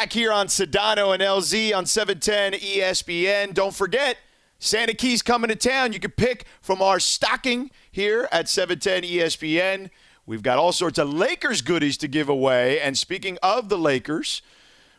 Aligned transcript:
back 0.00 0.14
here 0.14 0.32
on 0.32 0.46
Sedano 0.46 1.12
and 1.12 1.22
LZ 1.22 1.76
on 1.76 1.84
710 1.84 2.58
ESPN. 2.58 3.52
Don't 3.52 3.74
forget, 3.74 4.16
Santa 4.58 4.94
Keys 4.94 5.20
coming 5.20 5.50
to 5.50 5.54
town. 5.54 5.92
You 5.92 6.00
can 6.00 6.12
pick 6.12 6.46
from 6.62 6.80
our 6.80 6.98
stocking 6.98 7.70
here 7.92 8.26
at 8.32 8.48
710 8.48 9.02
ESPN. 9.02 9.90
We've 10.24 10.42
got 10.42 10.56
all 10.56 10.72
sorts 10.72 10.98
of 10.98 11.12
Lakers 11.12 11.60
goodies 11.60 11.98
to 11.98 12.08
give 12.08 12.30
away. 12.30 12.80
And 12.80 12.96
speaking 12.96 13.36
of 13.42 13.68
the 13.68 13.76
Lakers, 13.76 14.40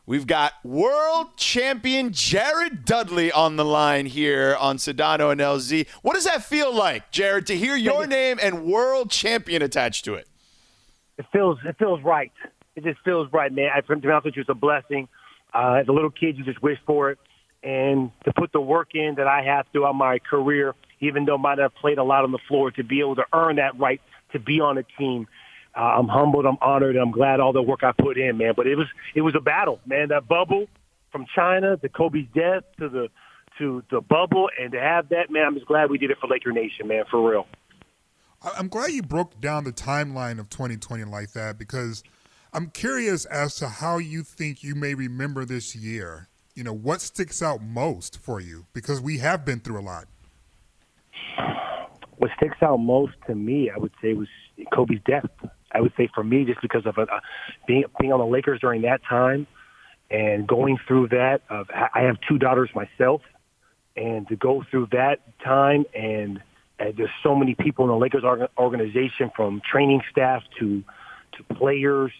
we've 0.05 0.27
got 0.27 0.53
world 0.63 1.36
champion 1.36 2.13
Jared 2.13 2.86
Dudley 2.86 3.31
on 3.31 3.55
the 3.55 3.65
line 3.65 4.05
here 4.05 4.55
on 4.59 4.77
Sedano 4.77 5.31
and 5.31 5.41
LZ. 5.41 5.88
What 6.04 6.13
does 6.13 6.25
that 6.25 6.43
feel 6.43 6.71
like, 6.71 7.09
Jared, 7.09 7.47
to 7.47 7.57
hear 7.57 7.75
your 7.75 8.05
name 8.05 8.38
and 8.39 8.65
world 8.65 9.09
champion 9.09 9.63
attached 9.63 10.05
to 10.05 10.13
it? 10.13 10.27
It 11.18 11.25
feels 11.33 11.57
it 11.65 11.75
feels 11.79 12.04
right. 12.04 12.31
It 12.75 12.83
just 12.83 12.99
feels 13.03 13.31
right, 13.33 13.51
man. 13.51 13.69
I, 13.75 13.81
to 13.81 13.95
be 13.95 14.09
honest 14.09 14.25
with 14.25 14.35
you, 14.35 14.41
it's 14.41 14.49
a 14.49 14.53
blessing. 14.53 15.07
Uh, 15.53 15.79
as 15.81 15.88
a 15.88 15.91
little 15.91 16.11
kid, 16.11 16.38
you 16.38 16.45
just 16.45 16.61
wish 16.63 16.77
for 16.85 17.12
it, 17.12 17.20
and 17.63 18.12
to 18.23 18.34
put 18.34 18.52
the 18.53 18.62
work 18.62 18.95
in 18.95 19.16
that 19.16 19.27
I 19.27 19.43
have 19.43 19.66
throughout 19.71 19.93
my 19.93 20.20
career, 20.20 20.73
even 21.02 21.26
though 21.26 21.35
I 21.35 21.41
might 21.41 21.57
have 21.57 21.76
played 21.76 21.98
a 21.98 22.03
lot 22.03 22.23
on 22.23 22.31
the 22.31 22.39
floor, 22.48 22.71
to 22.71 22.84
be 22.84 23.02
able 23.02 23.15
to 23.15 23.26
earn 23.34 23.57
that 23.57 23.77
right 23.77 23.99
to 24.31 24.39
be 24.39 24.62
on 24.62 24.77
a 24.77 24.84
team. 24.98 25.27
Uh, 25.76 25.79
I'm 25.79 26.07
humbled, 26.07 26.45
I'm 26.45 26.57
honored, 26.62 26.95
and 26.95 27.03
I'm 27.03 27.12
glad 27.12 27.39
all 27.39 27.53
the 27.53 27.62
work 27.62 27.84
I 27.84 27.91
put 27.91 28.17
in, 28.17 28.38
man. 28.38 28.53
But 28.55 28.67
it 28.67 28.76
was 28.76 28.88
it 29.13 29.21
was 29.21 29.35
a 29.35 29.41
battle, 29.41 29.79
man. 29.85 30.09
That 30.09 30.27
bubble 30.27 30.67
from 31.12 31.26
China 31.34 31.77
to 31.77 31.90
Kobe's 31.90 32.27
death 32.34 32.63
to 32.79 32.88
the 32.88 33.09
to 33.57 33.84
the 33.91 34.01
bubble, 34.01 34.49
and 34.59 34.71
to 34.71 34.79
have 34.79 35.09
that, 35.09 35.29
man, 35.29 35.45
I'm 35.45 35.55
just 35.55 35.67
glad 35.67 35.90
we 35.90 35.98
did 35.98 36.12
it 36.12 36.17
for 36.20 36.27
Laker 36.27 36.51
Nation, 36.51 36.88
man, 36.88 37.03
for 37.12 37.29
real. 37.29 37.48
I'm 38.57 38.70
glad 38.70 38.91
you 38.91 39.03
broke 39.03 39.40
down 39.40 39.65
the 39.65 39.71
timeline 39.71 40.40
of 40.40 40.49
2020 40.49 41.03
like 41.03 41.34
that 41.34 41.59
because 41.59 42.03
I'm 42.54 42.70
curious 42.70 43.23
as 43.26 43.55
to 43.55 43.70
how 43.70 43.98
you 43.98 44.23
think 44.23 44.62
you 44.62 44.76
may 44.76 44.94
remember 44.94 45.46
this 45.46 45.73
year. 45.73 46.28
You 46.54 46.66
know, 46.66 46.74
what 46.74 47.00
sticks 47.00 47.41
out 47.41 47.62
most 47.62 48.20
for 48.20 48.41
you? 48.41 48.66
Because 48.74 48.99
we 48.99 49.20
have 49.20 49.46
been 49.46 49.62
through 49.62 49.80
a 49.80 49.82
lot. 49.82 50.05
What 52.18 52.30
sticks 52.35 52.58
out 52.62 52.77
most 52.77 53.13
to 53.27 53.35
me, 53.35 53.71
I 53.74 53.80
would 53.80 53.93
say, 54.02 54.13
was 54.13 54.27
Kobe's 54.74 54.99
death. 55.05 55.30
I 55.71 55.80
would 55.80 55.93
say 55.96 56.10
for 56.13 56.26
me, 56.26 56.43
just 56.43 56.62
because 56.62 56.85
of 56.85 56.98
uh, 56.98 57.05
being 57.68 57.85
being 57.99 58.12
on 58.12 58.20
the 58.20 58.26
Lakers 58.26 58.60
during 58.60 58.82
that 58.82 58.99
time 59.08 59.48
and 60.10 60.46
going 60.46 60.77
through 60.86 61.08
that. 61.08 61.41
Of 61.49 61.68
I 61.71 62.02
have 62.02 62.18
two 62.27 62.38
daughters 62.38 62.70
myself, 62.76 63.21
and 63.96 64.28
to 64.28 64.36
go 64.36 64.66
through 64.69 64.90
that 64.91 65.19
time 65.41 65.86
and 65.96 66.44
and 66.80 66.97
there's 66.97 67.09
so 67.24 67.34
many 67.34 67.56
people 67.56 67.86
in 67.86 67.91
the 67.91 67.97
Lakers 67.97 68.24
organization, 68.58 69.31
from 69.36 69.62
training 69.72 70.02
staff 70.12 70.44
to 70.59 70.84
to 71.38 71.56
players 71.56 72.12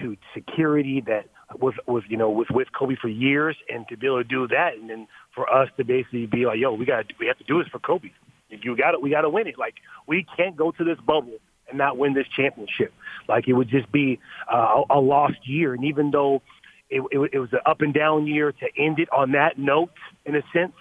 to 0.00 0.16
security 0.34 1.02
that 1.06 1.26
was 1.60 1.74
was 1.86 2.02
you 2.08 2.16
know 2.16 2.30
was 2.30 2.46
with 2.50 2.68
Kobe 2.78 2.96
for 3.00 3.08
years, 3.08 3.56
and 3.68 3.86
to 3.88 3.96
be 3.96 4.06
able 4.06 4.22
to 4.22 4.28
do 4.28 4.46
that, 4.48 4.74
and 4.80 4.90
then 4.90 5.06
for 5.34 5.52
us 5.52 5.68
to 5.76 5.84
basically 5.84 6.26
be 6.26 6.46
like, 6.46 6.58
yo, 6.58 6.72
we 6.72 6.84
got 6.84 7.06
we 7.18 7.26
have 7.26 7.38
to 7.38 7.44
do 7.44 7.58
this 7.58 7.68
for 7.68 7.78
Kobe. 7.78 8.10
You 8.50 8.76
got 8.76 8.94
it. 8.94 9.02
We 9.02 9.10
got 9.10 9.22
to 9.22 9.30
win 9.30 9.46
it. 9.46 9.58
Like 9.58 9.74
we 10.06 10.26
can't 10.36 10.56
go 10.56 10.70
to 10.72 10.84
this 10.84 10.98
bubble 11.06 11.38
and 11.68 11.78
not 11.78 11.98
win 11.98 12.14
this 12.14 12.26
championship. 12.34 12.92
Like 13.28 13.46
it 13.46 13.52
would 13.52 13.68
just 13.68 13.90
be 13.92 14.18
uh, 14.52 14.82
a, 14.90 15.00
lost 15.00 15.36
year. 15.46 15.74
And 15.74 15.84
even 15.84 16.10
though 16.10 16.40
it, 16.88 17.02
it, 17.10 17.30
it 17.34 17.38
was 17.38 17.52
an 17.52 17.60
up 17.66 17.82
and 17.82 17.92
down 17.92 18.26
year, 18.26 18.52
to 18.52 18.66
end 18.78 18.98
it 18.98 19.08
on 19.12 19.32
that 19.32 19.58
note, 19.58 19.90
in 20.24 20.34
a 20.34 20.42
sense, 20.52 20.72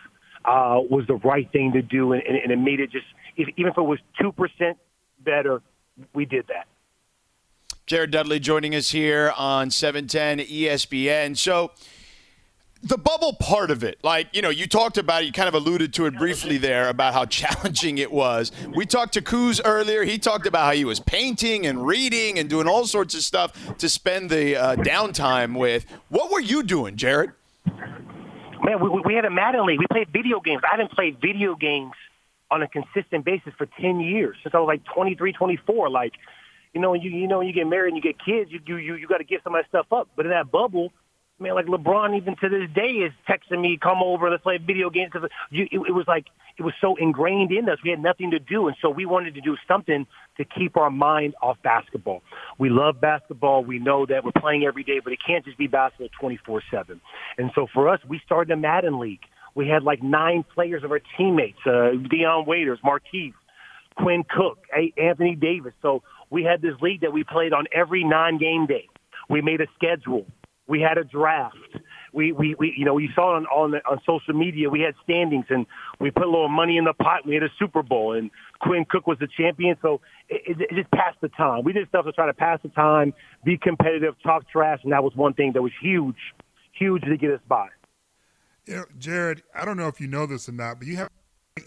uh, 0.46 0.80
was 0.90 1.06
the 1.08 1.16
right 1.16 1.52
thing 1.52 1.74
to 1.74 1.82
do, 1.82 2.14
and, 2.14 2.24
and, 2.24 2.38
and 2.38 2.52
it 2.52 2.58
made 2.58 2.80
it 2.80 2.92
just 2.92 3.06
even 3.38 3.68
if 3.68 3.78
it 3.78 3.82
was 3.82 4.00
two 4.20 4.32
percent 4.32 4.78
better, 5.24 5.62
we 6.14 6.26
did 6.26 6.48
that. 6.48 6.68
Jared 7.88 8.12
Dudley 8.12 8.38
joining 8.38 8.76
us 8.76 8.92
here 8.92 9.32
on 9.38 9.72
710 9.72 10.46
ESPN. 10.46 11.38
So, 11.38 11.72
the 12.84 12.98
bubble 12.98 13.32
part 13.32 13.72
of 13.72 13.82
it, 13.82 13.98
like, 14.04 14.28
you 14.34 14.42
know, 14.42 14.50
you 14.50 14.68
talked 14.68 14.98
about 14.98 15.24
it, 15.24 15.28
you 15.28 15.32
kind 15.32 15.48
of 15.48 15.54
alluded 15.54 15.94
to 15.94 16.06
it 16.06 16.18
briefly 16.18 16.58
there 16.58 16.90
about 16.90 17.14
how 17.14 17.24
challenging 17.40 17.98
it 17.98 18.12
was. 18.12 18.52
We 18.76 18.86
talked 18.86 19.14
to 19.14 19.22
Kuz 19.22 19.62
earlier. 19.64 20.04
He 20.04 20.18
talked 20.18 20.46
about 20.46 20.66
how 20.66 20.72
he 20.74 20.84
was 20.84 21.00
painting 21.00 21.66
and 21.66 21.88
reading 21.88 22.38
and 22.38 22.50
doing 22.50 22.68
all 22.68 22.86
sorts 22.86 23.16
of 23.16 23.22
stuff 23.22 23.78
to 23.78 23.88
spend 23.88 24.30
the 24.30 24.58
uh, 24.58 24.76
downtime 24.76 25.58
with. 25.58 25.86
What 26.10 26.30
were 26.30 26.42
you 26.42 26.64
doing, 26.64 26.98
Jared? 26.98 27.32
Man, 27.66 28.82
we, 28.82 29.02
we 29.06 29.14
had 29.14 29.24
a 29.24 29.32
Madden 29.32 29.66
League. 29.66 29.80
We 29.80 29.88
played 29.90 30.10
video 30.12 30.42
games. 30.42 30.62
I 30.66 30.76
haven't 30.76 30.92
played 30.92 31.22
video 31.22 31.56
games 31.56 31.94
on 32.52 32.62
a 32.62 32.68
consistent 32.68 33.24
basis 33.24 33.54
for 33.58 33.66
10 33.80 34.02
years 34.02 34.36
since 34.44 34.54
I 34.54 34.60
was 34.60 34.68
like 34.68 34.84
23, 34.94 35.32
24. 35.32 35.90
Like, 35.90 36.12
you 36.74 36.82
know, 36.82 36.94
you 36.94 37.10
you 37.10 37.28
know 37.28 37.42
you 37.42 37.54
get 37.54 37.68
married 37.68 37.94
and 37.94 38.04
you 38.04 38.04
get 38.04 38.24
kids, 38.24 38.52
you 38.52 38.60
you 38.66 38.78
you, 38.78 38.96
you 38.96 39.08
got 39.08 39.18
to 39.18 39.24
give 39.24 39.42
some 39.44 39.56
of 39.56 39.62
that 39.64 39.70
stuff 39.70 39.92
up. 39.92 40.10
But 40.16 40.26
in 40.26 40.32
that 40.32 40.52
bubble, 40.52 40.92
man, 41.40 41.56
like 41.56 41.66
LeBron 41.66 42.18
even 42.18 42.36
to 42.38 42.50
this 42.50 42.70
day 42.74 43.06
is 43.06 43.14
texting 43.28 43.62
me, 43.62 43.78
"Come 43.82 44.00
over, 44.04 44.30
let's 44.30 44.44
play 44.44 44.58
video 44.58 44.90
games." 44.90 45.12
Because 45.12 45.30
it, 45.52 45.70
it 45.72 45.94
was 45.94 46.06
like 46.08 46.26
it 46.58 46.64
was 46.64 46.74
so 46.82 46.96
ingrained 46.96 47.52
in 47.52 47.70
us. 47.70 47.78
We 47.84 47.90
had 47.90 48.02
nothing 48.02 48.32
to 48.32 48.40
do, 48.40 48.68
and 48.68 48.76
so 48.82 48.90
we 48.90 49.06
wanted 49.06 49.36
to 49.36 49.42
do 49.42 49.56
something 49.68 50.06
to 50.38 50.46
keep 50.46 50.78
our 50.78 50.90
mind 50.90 51.36
off 51.42 51.58
basketball. 51.64 52.24
We 52.58 52.70
love 52.70 53.00
basketball. 53.00 53.64
We 53.64 53.80
know 53.80 54.06
that 54.06 54.24
we're 54.24 54.40
playing 54.40 54.66
every 54.66 54.84
day, 54.84 55.00
but 55.04 55.14
it 55.14 55.20
can't 55.26 55.46
just 55.46 55.58
be 55.58 55.68
basketball 55.68 56.10
24/7. 56.20 57.00
And 57.38 57.52
so 57.56 57.68
for 57.74 57.90
us, 57.90 58.00
we 58.08 58.20
started 58.26 58.52
a 58.52 58.58
Madden 58.58 59.00
League. 59.00 59.24
We 59.56 59.68
had 59.68 59.84
like 59.84 60.04
nine 60.04 60.44
players 60.44 60.84
of 60.84 60.92
our 60.92 61.02
teammates, 61.18 61.58
uh, 61.66 61.92
Dion 62.10 62.46
Waiters, 62.46 62.80
Marquise, 62.84 63.34
Quinn 63.98 64.24
Cook, 64.30 64.60
Anthony 64.98 65.36
Davis. 65.36 65.74
So 65.82 66.04
we 66.30 66.44
had 66.44 66.62
this 66.62 66.74
league 66.82 67.02
that 67.02 67.14
we 67.14 67.24
played 67.24 67.54
on 67.54 67.66
every 67.72 68.04
non-game 68.04 68.66
day. 68.68 68.88
We 69.30 69.42
made 69.42 69.62
a 69.62 69.68
schedule. 69.76 70.26
We 70.68 70.82
had 70.82 70.98
a 70.98 71.04
draft. 71.04 71.56
We, 72.14 72.32
we, 72.32 72.56
we 72.56 72.74
you 72.78 72.86
know, 72.86 72.98
you 72.98 73.10
saw 73.16 73.36
on, 73.36 73.46
on, 73.46 73.76
on 73.90 74.00
social 74.06 74.34
media. 74.34 74.70
We 74.70 74.82
had 74.82 74.96
standings 75.04 75.46
and 75.50 75.66
we 76.00 76.12
put 76.12 76.24
a 76.24 76.30
little 76.30 76.50
money 76.50 76.78
in 76.78 76.84
the 76.84 76.94
pot. 76.94 77.26
We 77.26 77.36
had 77.36 77.44
a 77.44 77.50
Super 77.58 77.84
Bowl 77.84 78.14
and 78.14 78.32
Quinn 78.60 78.86
Cook 78.90 79.08
was 79.08 79.18
the 79.20 79.28
champion. 79.28 79.78
So 79.82 80.02
it, 80.30 80.42
it, 80.46 80.62
it 80.70 80.76
just 80.76 80.92
passed 80.92 81.22
the 81.22 81.30
time. 81.30 81.64
We 81.64 81.74
did 81.74 81.88
stuff 81.90 82.06
to 82.06 82.12
try 82.12 82.26
to 82.26 82.34
pass 82.34 82.60
the 82.64 82.70
time, 82.70 83.14
be 83.44 83.58
competitive, 83.58 84.16
talk 84.24 84.50
trash. 84.50 84.80
And 84.84 84.92
that 84.92 85.04
was 85.04 85.16
one 85.16 85.34
thing 85.34 85.54
that 85.54 85.62
was 85.62 85.74
huge, 85.82 86.18
huge 86.74 87.04
to 87.04 87.18
get 87.18 87.32
us 87.32 87.42
by. 87.48 87.68
You 88.66 88.76
know, 88.76 88.86
Jared, 88.98 89.44
I 89.56 89.64
don't 89.64 89.78
know 89.78 89.88
if 89.88 90.02
you 90.02 90.08
know 90.08 90.26
this 90.26 90.50
or 90.50 90.52
not, 90.52 90.80
but 90.80 90.88
you 90.88 90.98
have 90.98 91.10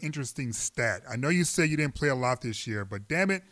interesting 0.02 0.52
stat. 0.52 1.02
I 1.10 1.16
know 1.16 1.28
you 1.28 1.44
say 1.44 1.64
you 1.64 1.76
didn't 1.76 1.94
play 1.94 2.08
a 2.08 2.14
lot 2.14 2.40
this 2.40 2.66
year, 2.66 2.84
but 2.84 3.08
damn 3.08 3.30
it, 3.30 3.42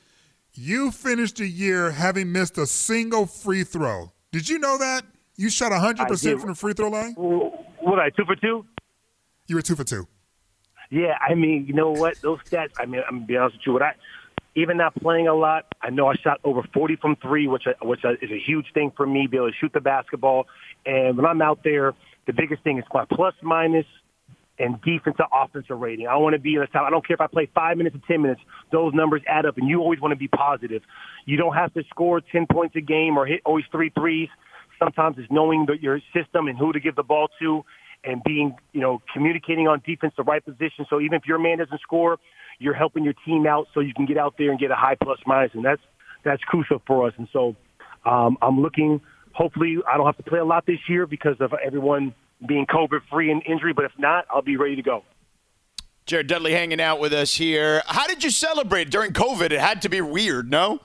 you 0.53 0.91
finished 0.91 1.37
the 1.37 1.47
year 1.47 1.91
having 1.91 2.33
missed 2.33 2.59
a 2.59 2.67
single 2.67 3.27
free 3.27 3.65
throw. 3.65 4.13
Did 4.33 4.49
you 4.49 4.59
know 4.59 4.79
that? 4.79 5.05
You 5.37 5.51
shot 5.51 5.71
100% 5.71 6.41
from 6.41 6.51
the 6.51 6.55
free 6.55 6.73
throw 6.73 6.89
line? 6.89 7.15
What, 7.15 7.99
I 7.99 8.11
two 8.11 8.25
for 8.25 8.35
two? 8.35 8.67
You 9.47 9.55
were 9.55 9.63
two 9.63 9.77
for 9.77 9.85
two. 9.85 10.09
Yeah, 10.91 11.17
I 11.21 11.35
mean, 11.35 11.67
you 11.67 11.75
know 11.75 11.91
what? 11.91 12.21
Those 12.23 12.41
stats, 12.41 12.71
I 12.79 12.87
mean, 12.87 13.03
I'm 13.07 13.17
going 13.17 13.23
to 13.23 13.27
be 13.29 13.37
honest 13.37 13.59
with 13.59 13.67
you. 13.67 13.73
What 13.75 13.83
I, 13.83 13.93
even 14.57 14.79
not 14.79 14.95
playing 14.97 15.29
a 15.29 15.35
lot, 15.35 15.67
I 15.81 15.91
know 15.91 16.09
I 16.09 16.15
shot 16.17 16.41
over 16.43 16.63
40 16.75 16.97
from 16.97 17.17
three, 17.17 17.47
which, 17.47 17.65
uh, 17.67 17.75
which 17.83 18.01
uh, 18.05 18.13
is 18.21 18.31
a 18.31 18.39
huge 18.45 18.67
thing 18.75 18.93
for 18.97 19.07
me, 19.07 19.29
be 19.31 19.37
able 19.37 19.51
to 19.51 19.57
shoot 19.61 19.73
the 19.73 19.81
basketball. 19.81 20.47
And 20.85 21.17
when 21.17 21.25
I'm 21.25 21.41
out 21.41 21.61
there, 21.63 21.95
the 22.27 22.33
biggest 22.33 22.65
thing 22.65 22.79
is 22.79 22.85
my 22.93 23.05
plus 23.11 23.35
minus 23.43 23.87
and 24.59 24.81
defensive 24.83 25.27
offensive 25.33 25.79
rating. 25.79 26.07
I 26.07 26.17
want 26.17 26.35
to 26.35 26.41
be 26.41 26.55
in 26.55 26.61
the 26.61 26.67
top. 26.67 26.85
I 26.87 26.91
don't 26.91 27.07
care 27.07 27.15
if 27.15 27.21
I 27.21 27.27
play 27.27 27.49
five 27.55 27.77
minutes 27.77 27.97
or 27.97 28.01
10 28.07 28.23
minutes. 28.23 28.41
Those 28.73 28.93
numbers 28.95 29.23
add 29.27 29.47
up, 29.47 29.59
and 29.59 29.69
you 29.69 29.81
always 29.81 30.01
want 30.01 30.13
to 30.13 30.17
be 30.17 30.29
positive. 30.29 30.83
You 31.27 31.37
don't 31.37 31.55
have 31.55 31.73
to 31.75 31.83
score 31.91 32.21
10 32.21 32.47
points 32.51 32.77
a 32.77 32.81
game 32.81 33.17
or 33.17 33.27
hit 33.27 33.41
always 33.45 33.65
three 33.71 33.91
threes. 33.91 34.29
Sometimes 34.79 35.17
it's 35.19 35.31
knowing 35.31 35.67
the, 35.67 35.75
your 35.81 36.01
system 36.15 36.49
and 36.49 36.59
who 36.59 36.73
to 36.73 36.81
give 36.81 36.97
the 36.97 37.03
ball 37.03 37.29
to 37.41 37.65
and 38.05 38.23
being, 38.25 38.57
you 38.73 38.81
know, 38.81 39.03
communicating 39.13 39.67
on 39.67 39.83
defense 39.85 40.15
the 40.17 40.23
right 40.23 40.45
position. 40.45 40.87
So 40.89 41.01
even 41.01 41.15
if 41.15 41.27
your 41.27 41.39
man 41.39 41.59
doesn't 41.59 41.81
score, 41.81 42.19
you're 42.61 42.75
helping 42.75 43.05
your 43.05 43.15
team 43.25 43.47
out 43.47 43.67
so 43.75 43.81
you 43.81 43.93
can 43.95 44.07
get 44.07 44.19
out 44.19 44.35
there 44.39 44.51
and 44.51 44.59
get 44.59 44.71
a 44.71 44.77
high 44.77 44.97
plus 45.01 45.19
minus, 45.27 45.53
and 45.55 45.65
that's 45.65 45.83
that's 46.25 46.43
crucial 46.43 46.83
for 46.87 47.07
us. 47.07 47.15
And 47.17 47.29
so 47.33 47.57
um, 48.05 48.39
I'm 48.43 48.61
looking– 48.61 49.01
hopefully 49.39 49.77
I 49.91 49.97
don't 49.97 50.07
have 50.07 50.17
to 50.17 50.25
play 50.25 50.41
a 50.41 50.45
lot 50.45 50.67
this 50.67 50.81
year 50.89 51.07
because 51.07 51.37
of 51.39 51.53
everyone 51.65 52.13
being 52.47 52.67
COVID 52.67 53.01
free 53.11 53.31
and 53.31 53.43
injury. 53.47 53.73
But 53.73 53.85
if 53.85 53.93
not, 53.99 54.27
I'll 54.31 54.43
be 54.43 54.57
ready 54.57 54.77
to 54.77 54.83
go. 54.83 55.05
Jared 56.07 56.27
Dudley 56.27 56.53
hanging 56.53 56.81
out 56.81 57.01
with 57.01 57.13
us 57.13 57.35
here. 57.35 57.83
How 57.87 58.07
did 58.07 58.25
you 58.25 58.31
celebrate 58.31 58.91
during 58.91 59.13
COVID? 59.13 59.53
It 59.53 59.61
had 59.61 59.83
to 59.83 59.91
be 59.91 60.01
weird, 60.01 60.51
no? 60.51 60.81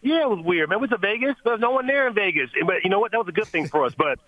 Yeah, 0.00 0.22
it 0.22 0.30
was 0.30 0.44
weird, 0.44 0.68
man. 0.68 0.78
We 0.78 0.88
went 0.88 0.92
to 0.92 0.98
Vegas. 0.98 1.36
There 1.44 1.52
was 1.52 1.60
no 1.60 1.70
one 1.70 1.86
there 1.86 2.08
in 2.08 2.14
Vegas. 2.14 2.50
But 2.66 2.76
you 2.82 2.90
know 2.90 2.98
what? 2.98 3.12
That 3.12 3.18
was 3.18 3.28
a 3.28 3.32
good 3.32 3.46
thing 3.46 3.68
for 3.68 3.84
us. 3.84 3.92
But 3.96 4.18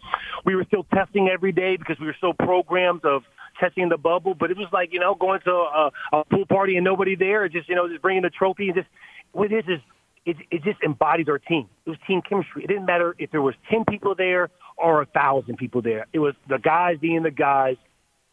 we 0.44 0.54
were 0.54 0.64
still 0.64 0.84
testing 0.94 1.28
every 1.28 1.52
day 1.52 1.76
because 1.76 1.98
we 1.98 2.06
were 2.06 2.16
so 2.20 2.32
programmed 2.32 3.04
of 3.04 3.24
testing 3.58 3.88
the 3.88 3.96
bubble. 3.96 4.34
But 4.34 4.50
it 4.50 4.56
was 4.56 4.68
like, 4.72 4.92
you 4.92 5.00
know, 5.00 5.14
going 5.14 5.40
to 5.40 5.50
a, 5.50 5.90
a 6.12 6.24
pool 6.26 6.46
party 6.46 6.76
and 6.76 6.84
nobody 6.84 7.16
there, 7.16 7.48
just, 7.48 7.68
you 7.68 7.74
know, 7.74 7.88
just 7.88 8.02
bringing 8.02 8.22
the 8.22 8.30
trophy 8.30 8.68
and 8.68 8.76
just, 8.76 8.88
what 9.32 9.50
it 9.50 9.64
is 9.64 9.64
is 9.68 9.80
it, 10.26 10.36
it 10.50 10.62
just 10.62 10.80
embodies 10.82 11.28
our 11.28 11.38
team. 11.38 11.68
It 11.86 11.90
was 11.90 11.98
team 12.06 12.22
chemistry. 12.28 12.64
It 12.64 12.68
didn't 12.68 12.86
matter 12.86 13.16
if 13.18 13.30
there 13.30 13.42
was 13.42 13.54
10 13.70 13.84
people 13.88 14.14
there 14.14 14.50
or 14.76 15.02
a 15.02 15.06
thousand 15.06 15.56
people 15.56 15.82
there. 15.82 16.06
It 16.12 16.18
was 16.18 16.34
the 16.48 16.58
guys 16.58 16.98
being 17.00 17.22
the 17.22 17.30
guys, 17.30 17.76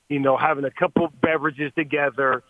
you 0.09 0.19
know, 0.19 0.37
having 0.37 0.65
a 0.65 0.71
couple 0.71 1.11
beverages 1.21 1.71
together, 1.75 2.43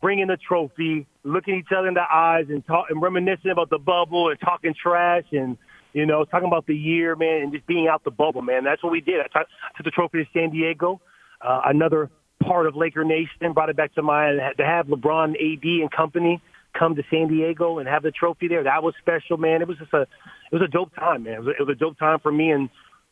bringing 0.00 0.26
the 0.28 0.36
trophy, 0.36 1.06
looking 1.24 1.56
each 1.56 1.72
other 1.76 1.88
in 1.88 1.94
the 1.94 2.04
eyes 2.12 2.46
and 2.48 2.66
talk 2.66 2.86
and 2.90 3.00
reminiscing 3.00 3.50
about 3.50 3.70
the 3.70 3.78
bubble 3.78 4.30
and 4.30 4.40
talking 4.40 4.74
trash 4.74 5.24
and 5.32 5.56
You 5.92 6.06
know, 6.06 6.24
talking 6.24 6.46
about 6.46 6.66
the 6.66 6.76
year, 6.76 7.16
man, 7.16 7.42
and 7.42 7.52
just 7.52 7.66
being 7.66 7.88
out 7.88 8.04
the 8.04 8.12
bubble, 8.12 8.42
man. 8.42 8.62
That's 8.64 8.82
what 8.82 8.92
we 8.92 9.00
did. 9.00 9.20
I 9.20 9.24
took, 9.24 9.48
took 9.76 9.84
the 9.84 9.90
trophy 9.90 10.24
to 10.24 10.30
San 10.32 10.50
Diego. 10.50 11.00
Uh, 11.40 11.62
another 11.64 12.10
part 12.42 12.66
of 12.66 12.76
Laker 12.76 13.04
Nation 13.04 13.52
brought 13.52 13.70
it 13.70 13.76
back 13.76 13.94
to 13.94 14.02
mind 14.02 14.40
to 14.56 14.64
have 14.64 14.86
LeBron, 14.86 15.30
AD, 15.34 15.64
and 15.64 15.90
company 15.90 16.40
come 16.78 16.94
to 16.94 17.02
San 17.10 17.28
Diego 17.28 17.78
and 17.78 17.88
have 17.88 18.02
the 18.02 18.12
trophy 18.12 18.46
there. 18.46 18.62
That 18.62 18.82
was 18.82 18.94
special, 19.00 19.36
man. 19.36 19.62
It 19.62 19.68
was 19.68 19.78
just 19.78 19.92
a, 19.92 20.02
it 20.02 20.52
was 20.52 20.62
a 20.62 20.68
dope 20.68 20.94
time, 20.94 21.24
man. 21.24 21.34
It 21.34 21.38
was 21.40 21.48
a, 21.48 21.50
it 21.50 21.66
was 21.66 21.76
a 21.76 21.78
dope 21.78 21.98
time 21.98 22.20
for 22.20 22.30
me, 22.30 22.52
and 22.52 22.68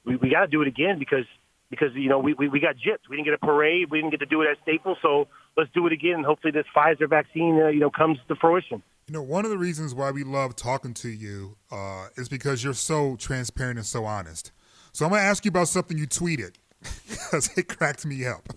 we, 0.08 0.16
we 0.16 0.30
got 0.30 0.40
to 0.40 0.46
do 0.46 0.62
it 0.62 0.68
again 0.68 0.98
because 0.98 1.24
because 1.70 1.88
you 1.94 2.08
know 2.08 2.18
we, 2.18 2.34
we 2.34 2.48
we 2.48 2.60
got 2.60 2.76
gypped. 2.76 3.08
We 3.08 3.16
didn't 3.16 3.26
get 3.26 3.34
a 3.34 3.38
parade. 3.38 3.90
We 3.90 3.98
didn't 3.98 4.10
get 4.10 4.20
to 4.20 4.26
do 4.26 4.42
it 4.42 4.48
at 4.48 4.56
Staples. 4.62 4.98
So 5.02 5.28
let's 5.56 5.70
do 5.74 5.86
it 5.86 5.92
again. 5.92 6.14
And 6.14 6.24
hopefully 6.24 6.50
this 6.50 6.66
Pfizer 6.74 7.08
vaccine, 7.08 7.60
uh, 7.62 7.68
you 7.68 7.80
know, 7.80 7.90
comes 7.90 8.18
to 8.28 8.34
fruition. 8.36 8.82
You 9.06 9.14
know, 9.14 9.22
one 9.22 9.44
of 9.44 9.50
the 9.50 9.58
reasons 9.58 9.94
why 9.94 10.10
we 10.10 10.24
love 10.24 10.56
talking 10.56 10.94
to 10.94 11.08
you 11.08 11.56
uh, 11.70 12.08
is 12.16 12.28
because 12.28 12.62
you're 12.62 12.74
so 12.74 13.16
transparent 13.16 13.78
and 13.78 13.86
so 13.86 14.04
honest. 14.04 14.52
So 14.92 15.04
I'm 15.04 15.10
going 15.10 15.22
to 15.22 15.26
ask 15.26 15.44
you 15.44 15.50
about 15.50 15.68
something 15.68 15.96
you 15.96 16.06
tweeted 16.06 16.56
because 17.08 17.50
it 17.56 17.68
cracked 17.68 18.04
me 18.04 18.26
up. 18.26 18.48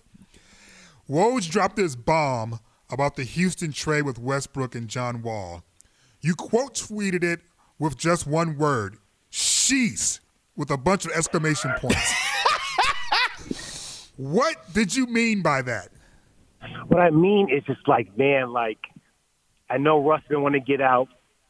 Woj 1.10 1.50
dropped 1.50 1.76
this 1.76 1.96
bomb 1.96 2.60
about 2.90 3.16
the 3.16 3.24
Houston 3.24 3.72
trade 3.72 4.04
with 4.04 4.20
Westbrook 4.20 4.76
and 4.76 4.88
John 4.88 5.22
Wall. 5.22 5.64
You 6.20 6.36
quote 6.36 6.76
tweeted 6.76 7.24
it 7.24 7.42
with 7.80 7.98
just 7.98 8.28
one 8.28 8.58
word, 8.58 8.98
sheesh, 9.32 10.20
with 10.62 10.70
a 10.70 10.78
bunch 10.78 11.06
of 11.06 11.12
exclamation 11.14 11.72
points. 11.78 12.14
what 14.16 14.56
did 14.74 14.96
you 14.96 15.08
mean 15.08 15.42
by 15.42 15.64
that? 15.64 15.90
What 16.88 17.02
I 17.02 17.10
mean 17.10 17.50
is 17.50 17.64
just 17.64 17.88
like, 17.88 18.16
man, 18.16 18.54
like 18.54 18.78
I 19.72 19.80
know 19.80 20.08
Russ 20.08 20.22
didn't 20.30 20.44
want 20.44 20.54
to 20.54 20.60
get 20.60 20.80
out. 20.80 21.08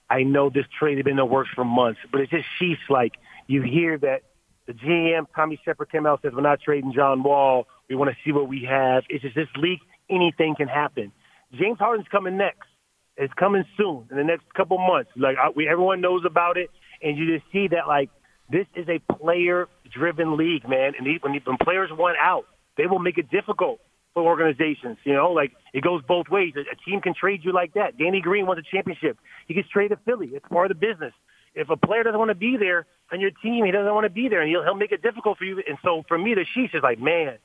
I 0.10 0.24
know 0.24 0.50
this 0.50 0.66
trade 0.80 0.96
had 0.96 1.04
been 1.04 1.12
in 1.12 1.18
the 1.18 1.26
works 1.26 1.50
for 1.54 1.66
months, 1.66 2.00
but 2.10 2.22
it's 2.22 2.32
just 2.32 2.46
sheesh. 2.58 2.90
Like 2.90 3.12
you 3.48 3.62
hear 3.62 3.98
that 3.98 4.22
the 4.66 4.72
GM 4.72 5.26
Tommy 5.36 5.60
Sheppard 5.66 5.92
came 5.92 6.06
out 6.06 6.22
and 6.24 6.32
says 6.32 6.36
we're 6.36 6.42
not 6.42 6.62
trading 6.62 6.94
John 6.94 7.22
Wall. 7.22 7.68
We 7.90 7.96
want 7.96 8.12
to 8.12 8.18
see 8.24 8.32
what 8.32 8.48
we 8.48 8.64
have. 8.70 9.04
It's 9.10 9.24
just 9.24 9.36
this 9.36 9.50
league. 9.58 9.80
Anything 10.10 10.56
can 10.56 10.70
happen. 10.70 11.12
James 11.54 11.80
Harden's 11.80 12.08
coming 12.08 12.38
next. 12.38 12.70
It's 13.18 13.34
coming 13.34 13.66
soon 13.76 14.08
in 14.10 14.16
the 14.16 14.24
next 14.24 14.46
couple 14.54 14.78
months. 14.78 15.12
Like 15.18 15.36
I, 15.38 15.50
we, 15.50 15.68
everyone 15.68 16.00
knows 16.00 16.24
about 16.26 16.56
it, 16.56 16.70
and 17.02 17.18
you 17.18 17.38
just 17.38 17.52
see 17.52 17.68
that 17.68 17.90
like 17.90 18.10
this 18.52 18.68
is 18.76 18.88
a 18.90 19.00
player-driven 19.14 20.38
league, 20.38 20.68
man. 20.68 20.94
And 20.98 21.08
when, 21.22 21.34
when 21.34 21.58
players 21.64 21.90
want 21.92 22.18
out, 22.20 22.46
they 22.78 22.86
will 22.86 23.00
make 23.00 23.18
it 23.18 23.30
difficult 23.30 23.80
for 24.14 24.24
organizations. 24.24 24.98
You 25.04 25.14
know, 25.14 25.32
like 25.32 25.54
it 25.74 25.84
goes 25.84 26.02
both 26.08 26.28
ways. 26.30 26.54
A, 26.56 26.90
team 26.90 27.02
can 27.02 27.14
trade 27.14 27.42
you 27.44 27.54
like 27.54 27.74
that. 27.76 27.98
Danny 27.98 28.22
Green 28.22 28.46
won 28.46 28.58
a 28.58 28.62
championship. 28.62 29.18
He 29.48 29.54
gets 29.54 29.70
traded 29.70 29.98
to 29.98 30.04
Philly. 30.04 30.32
It's 30.34 30.46
part 30.50 30.70
of 30.70 30.80
the 30.80 30.86
business. 30.88 31.14
If 31.54 31.70
a 31.70 31.78
player 31.78 32.04
doesn't 32.04 32.20
want 32.20 32.30
to 32.30 32.36
be 32.36 32.58
there 32.58 32.86
on 33.12 33.20
your 33.20 33.32
team, 33.32 33.66
he 33.66 33.72
doesn't 33.72 33.94
want 33.94 34.06
to 34.06 34.10
be 34.10 34.30
there, 34.30 34.42
and 34.42 34.50
he'll, 34.50 34.64
he'll 34.64 34.76
make 34.76 34.92
it 34.94 35.02
difficult 35.02 35.38
for 35.38 35.44
you. 35.44 35.62
And 35.68 35.78
so 35.84 36.04
for 36.08 36.18
me, 36.18 36.34
the 36.34 36.46
sheesh 36.56 36.74
is 36.74 36.82
like, 36.82 37.00
man, 37.00 37.38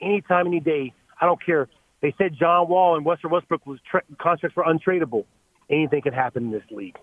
anytime, 0.00 0.46
any 0.46 0.60
day, 0.60 0.94
I 1.20 1.26
don't 1.26 1.44
care. 1.44 1.68
They 2.00 2.14
said 2.16 2.34
John 2.38 2.68
Wall 2.68 2.96
and 2.96 3.04
Western 3.04 3.30
Westbrook 3.30 3.66
was 3.66 3.78
tra- 3.90 4.02
contracts 4.18 4.56
were 4.56 4.64
untradeable. 4.64 5.26
Anything 5.68 6.00
can 6.00 6.14
happen 6.14 6.44
in 6.44 6.50
this 6.50 6.62
league. 6.70 6.96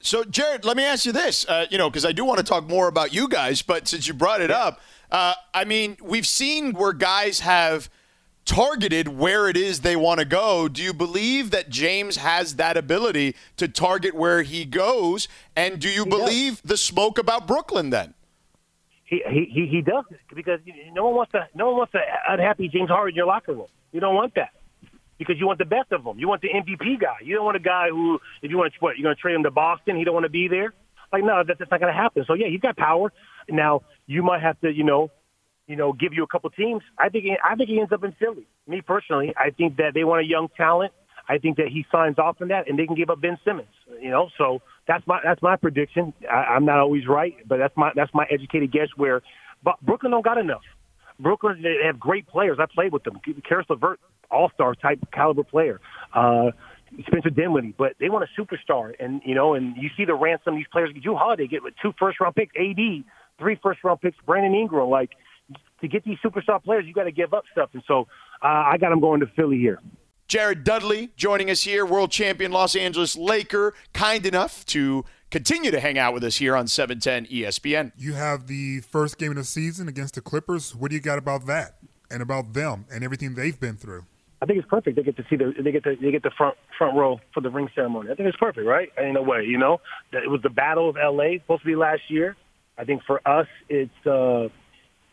So, 0.00 0.24
Jared, 0.24 0.64
let 0.64 0.76
me 0.76 0.84
ask 0.84 1.06
you 1.06 1.12
this, 1.12 1.46
uh, 1.48 1.66
you 1.70 1.78
know, 1.78 1.88
because 1.88 2.04
I 2.04 2.12
do 2.12 2.24
want 2.24 2.38
to 2.38 2.44
talk 2.44 2.68
more 2.68 2.88
about 2.88 3.14
you 3.14 3.28
guys, 3.28 3.62
but 3.62 3.88
since 3.88 4.06
you 4.06 4.12
brought 4.14 4.42
it 4.42 4.50
up, 4.50 4.80
uh, 5.10 5.34
I 5.54 5.64
mean, 5.64 5.96
we've 6.02 6.26
seen 6.26 6.72
where 6.74 6.92
guys 6.92 7.40
have– 7.40 7.88
targeted 8.44 9.08
where 9.08 9.48
it 9.48 9.56
is 9.56 9.80
they 9.80 9.96
want 9.96 10.20
to 10.20 10.26
go. 10.26 10.68
Do 10.68 10.82
you 10.82 10.92
believe 10.92 11.50
that 11.50 11.70
James 11.70 12.16
has 12.16 12.56
that 12.56 12.76
ability 12.76 13.34
to 13.56 13.68
target 13.68 14.14
where 14.14 14.42
he 14.42 14.64
goes? 14.64 15.28
And 15.56 15.78
do 15.78 15.88
you 15.88 16.04
he 16.04 16.10
believe 16.10 16.62
does. 16.62 16.70
the 16.70 16.76
smoke 16.76 17.18
about 17.18 17.46
Brooklyn 17.46 17.90
then? 17.90 18.14
He, 19.04 19.22
he 19.28 19.66
he 19.70 19.82
does 19.82 20.04
because 20.34 20.60
no 20.92 21.04
one 21.04 21.14
wants 21.14 21.32
to 21.32 21.46
no 21.54 21.66
one 21.66 21.76
wants 21.76 21.92
to 21.92 22.00
unhappy 22.28 22.68
James 22.68 22.88
Harden 22.88 23.10
in 23.10 23.16
your 23.16 23.26
locker 23.26 23.52
room. 23.52 23.66
You 23.92 24.00
don't 24.00 24.14
want 24.14 24.34
that 24.34 24.50
because 25.18 25.36
you 25.38 25.46
want 25.46 25.58
the 25.58 25.64
best 25.64 25.92
of 25.92 26.04
them. 26.04 26.18
You 26.18 26.28
want 26.28 26.42
the 26.42 26.48
MVP 26.48 27.00
guy. 27.00 27.16
You 27.22 27.36
don't 27.36 27.44
want 27.44 27.56
a 27.56 27.60
guy 27.60 27.88
who 27.90 28.18
if 28.42 28.50
you 28.50 28.58
want 28.58 28.72
to 28.72 28.78
what 28.80 28.96
you're 28.96 29.04
going 29.04 29.16
to 29.16 29.20
trade 29.20 29.34
him 29.34 29.42
to 29.44 29.50
Boston, 29.50 29.96
he 29.96 30.04
don't 30.04 30.14
want 30.14 30.24
to 30.24 30.30
be 30.30 30.48
there. 30.48 30.72
Like 31.12 31.24
no, 31.24 31.42
that, 31.46 31.58
that's 31.58 31.70
not 31.70 31.80
going 31.80 31.92
to 31.92 31.98
happen. 31.98 32.24
So 32.26 32.34
yeah, 32.34 32.48
he's 32.48 32.60
got 32.60 32.76
power. 32.76 33.12
Now 33.48 33.82
you 34.06 34.22
might 34.22 34.42
have 34.42 34.60
to 34.60 34.70
you 34.70 34.84
know 34.84 35.10
you 35.66 35.76
know, 35.76 35.92
give 35.92 36.12
you 36.12 36.22
a 36.22 36.26
couple 36.26 36.50
teams. 36.50 36.82
I 36.98 37.08
think 37.08 37.24
I 37.42 37.54
think 37.54 37.70
he 37.70 37.80
ends 37.80 37.92
up 37.92 38.04
in 38.04 38.12
Philly. 38.12 38.46
Me 38.66 38.80
personally, 38.80 39.34
I 39.36 39.50
think 39.50 39.76
that 39.76 39.92
they 39.94 40.04
want 40.04 40.24
a 40.24 40.28
young 40.28 40.48
talent. 40.56 40.92
I 41.26 41.38
think 41.38 41.56
that 41.56 41.68
he 41.68 41.86
signs 41.90 42.18
off 42.18 42.36
on 42.42 42.48
that, 42.48 42.68
and 42.68 42.78
they 42.78 42.86
can 42.86 42.94
give 42.94 43.08
up 43.08 43.20
Ben 43.20 43.38
Simmons. 43.44 43.68
You 44.00 44.10
know, 44.10 44.28
so 44.36 44.60
that's 44.86 45.06
my 45.06 45.20
that's 45.24 45.40
my 45.40 45.56
prediction. 45.56 46.12
I, 46.30 46.54
I'm 46.54 46.66
not 46.66 46.78
always 46.78 47.06
right, 47.06 47.36
but 47.46 47.58
that's 47.58 47.74
my 47.76 47.92
that's 47.94 48.12
my 48.12 48.26
educated 48.30 48.72
guess. 48.72 48.88
Where, 48.96 49.22
but 49.62 49.80
Brooklyn 49.80 50.12
don't 50.12 50.24
got 50.24 50.38
enough. 50.38 50.62
Brooklyn 51.18 51.62
they 51.62 51.86
have 51.86 51.98
great 51.98 52.26
players. 52.26 52.58
I 52.60 52.66
played 52.66 52.92
with 52.92 53.04
them. 53.04 53.20
Caris 53.48 53.66
LeVert, 53.70 54.00
all 54.30 54.50
star 54.54 54.74
type 54.74 54.98
caliber 55.12 55.44
player. 55.44 55.80
Uh, 56.12 56.50
Spencer 57.08 57.30
Dinwiddie, 57.30 57.74
but 57.76 57.94
they 57.98 58.08
want 58.08 58.24
a 58.24 58.40
superstar, 58.40 58.94
and 59.00 59.20
you 59.24 59.34
know, 59.34 59.54
and 59.54 59.76
you 59.76 59.90
see 59.96 60.04
the 60.04 60.14
ransom 60.14 60.54
these 60.54 60.66
players. 60.70 60.90
Jrue 60.90 61.18
Holiday 61.18 61.48
get 61.48 61.62
with 61.62 61.74
two 61.82 61.92
first 61.98 62.20
round 62.20 62.36
picks, 62.36 62.54
AD, 62.56 63.04
three 63.38 63.58
first 63.62 63.82
round 63.82 64.00
picks, 64.00 64.16
Brandon 64.24 64.54
Ingram, 64.54 64.88
like 64.88 65.10
to 65.80 65.88
get 65.88 66.04
these 66.04 66.18
superstar 66.24 66.62
players, 66.62 66.84
you 66.86 66.92
got 66.92 67.04
to 67.04 67.12
give 67.12 67.34
up 67.34 67.44
stuff. 67.52 67.70
And 67.72 67.82
so 67.86 68.06
uh, 68.42 68.46
I 68.46 68.78
got 68.78 68.90
them 68.90 69.00
going 69.00 69.20
to 69.20 69.26
Philly 69.36 69.58
here. 69.58 69.80
Jared 70.26 70.64
Dudley 70.64 71.10
joining 71.16 71.50
us 71.50 71.62
here, 71.62 71.84
world 71.84 72.10
champion 72.10 72.50
Los 72.50 72.74
Angeles 72.74 73.16
Laker, 73.16 73.74
kind 73.92 74.24
enough 74.24 74.64
to 74.66 75.04
continue 75.30 75.70
to 75.70 75.80
hang 75.80 75.98
out 75.98 76.14
with 76.14 76.24
us 76.24 76.36
here 76.36 76.56
on 76.56 76.66
710 76.66 77.26
ESPN. 77.26 77.92
You 77.96 78.14
have 78.14 78.46
the 78.46 78.80
first 78.80 79.18
game 79.18 79.30
of 79.30 79.36
the 79.36 79.44
season 79.44 79.86
against 79.86 80.14
the 80.14 80.22
Clippers. 80.22 80.74
What 80.74 80.90
do 80.90 80.96
you 80.96 81.02
got 81.02 81.18
about 81.18 81.46
that 81.46 81.76
and 82.10 82.22
about 82.22 82.54
them 82.54 82.86
and 82.90 83.04
everything 83.04 83.34
they've 83.34 83.58
been 83.58 83.76
through? 83.76 84.06
I 84.44 84.46
think 84.46 84.58
it's 84.58 84.68
perfect. 84.68 84.96
They 84.96 85.02
get 85.02 85.16
to 85.16 85.24
see 85.30 85.36
the 85.36 85.54
they 85.58 85.72
get 85.72 85.84
the 85.84 85.96
they 85.98 86.10
get 86.10 86.22
the 86.22 86.30
front 86.36 86.54
front 86.76 86.94
row 86.94 87.18
for 87.32 87.40
the 87.40 87.48
ring 87.48 87.68
ceremony. 87.74 88.10
I 88.10 88.14
think 88.14 88.28
it's 88.28 88.36
perfect, 88.36 88.66
right? 88.66 88.90
In 88.98 89.16
a 89.16 89.22
way, 89.22 89.44
you 89.44 89.56
know, 89.56 89.80
it 90.12 90.30
was 90.30 90.42
the 90.42 90.50
Battle 90.50 90.90
of 90.90 90.98
L.A. 91.02 91.38
supposed 91.38 91.62
to 91.62 91.66
be 91.66 91.76
last 91.76 92.02
year. 92.08 92.36
I 92.76 92.84
think 92.84 93.04
for 93.06 93.26
us, 93.26 93.46
it's 93.70 94.06
uh, 94.06 94.48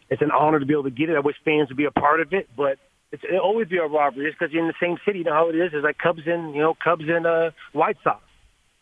it's 0.10 0.22
an 0.22 0.32
honor 0.38 0.60
to 0.60 0.66
be 0.66 0.74
able 0.74 0.84
to 0.84 0.92
get 0.92 1.10
it. 1.10 1.16
I 1.16 1.22
wish 1.22 1.38
fans 1.46 1.70
would 1.70 1.78
be 1.78 1.86
a 1.86 1.92
part 1.92 2.20
of 2.20 2.34
it, 2.34 2.50
but 2.58 2.78
it's, 3.14 3.24
it'll 3.24 3.40
always 3.40 3.70
be 3.70 3.78
a 3.78 3.86
robbery 3.86 4.28
just 4.28 4.38
because 4.38 4.52
you're 4.52 4.64
in 4.64 4.68
the 4.68 4.86
same 4.86 4.98
city. 5.06 5.20
You 5.20 5.24
know 5.24 5.34
how 5.34 5.48
it 5.48 5.56
is. 5.56 5.72
It's 5.74 5.82
like 5.82 5.98
Cubs 5.98 6.24
and 6.26 6.54
you 6.54 6.60
know 6.60 6.74
Cubs 6.84 7.06
and 7.08 7.26
uh, 7.26 7.52
White 7.72 7.98
Sox. 8.04 8.22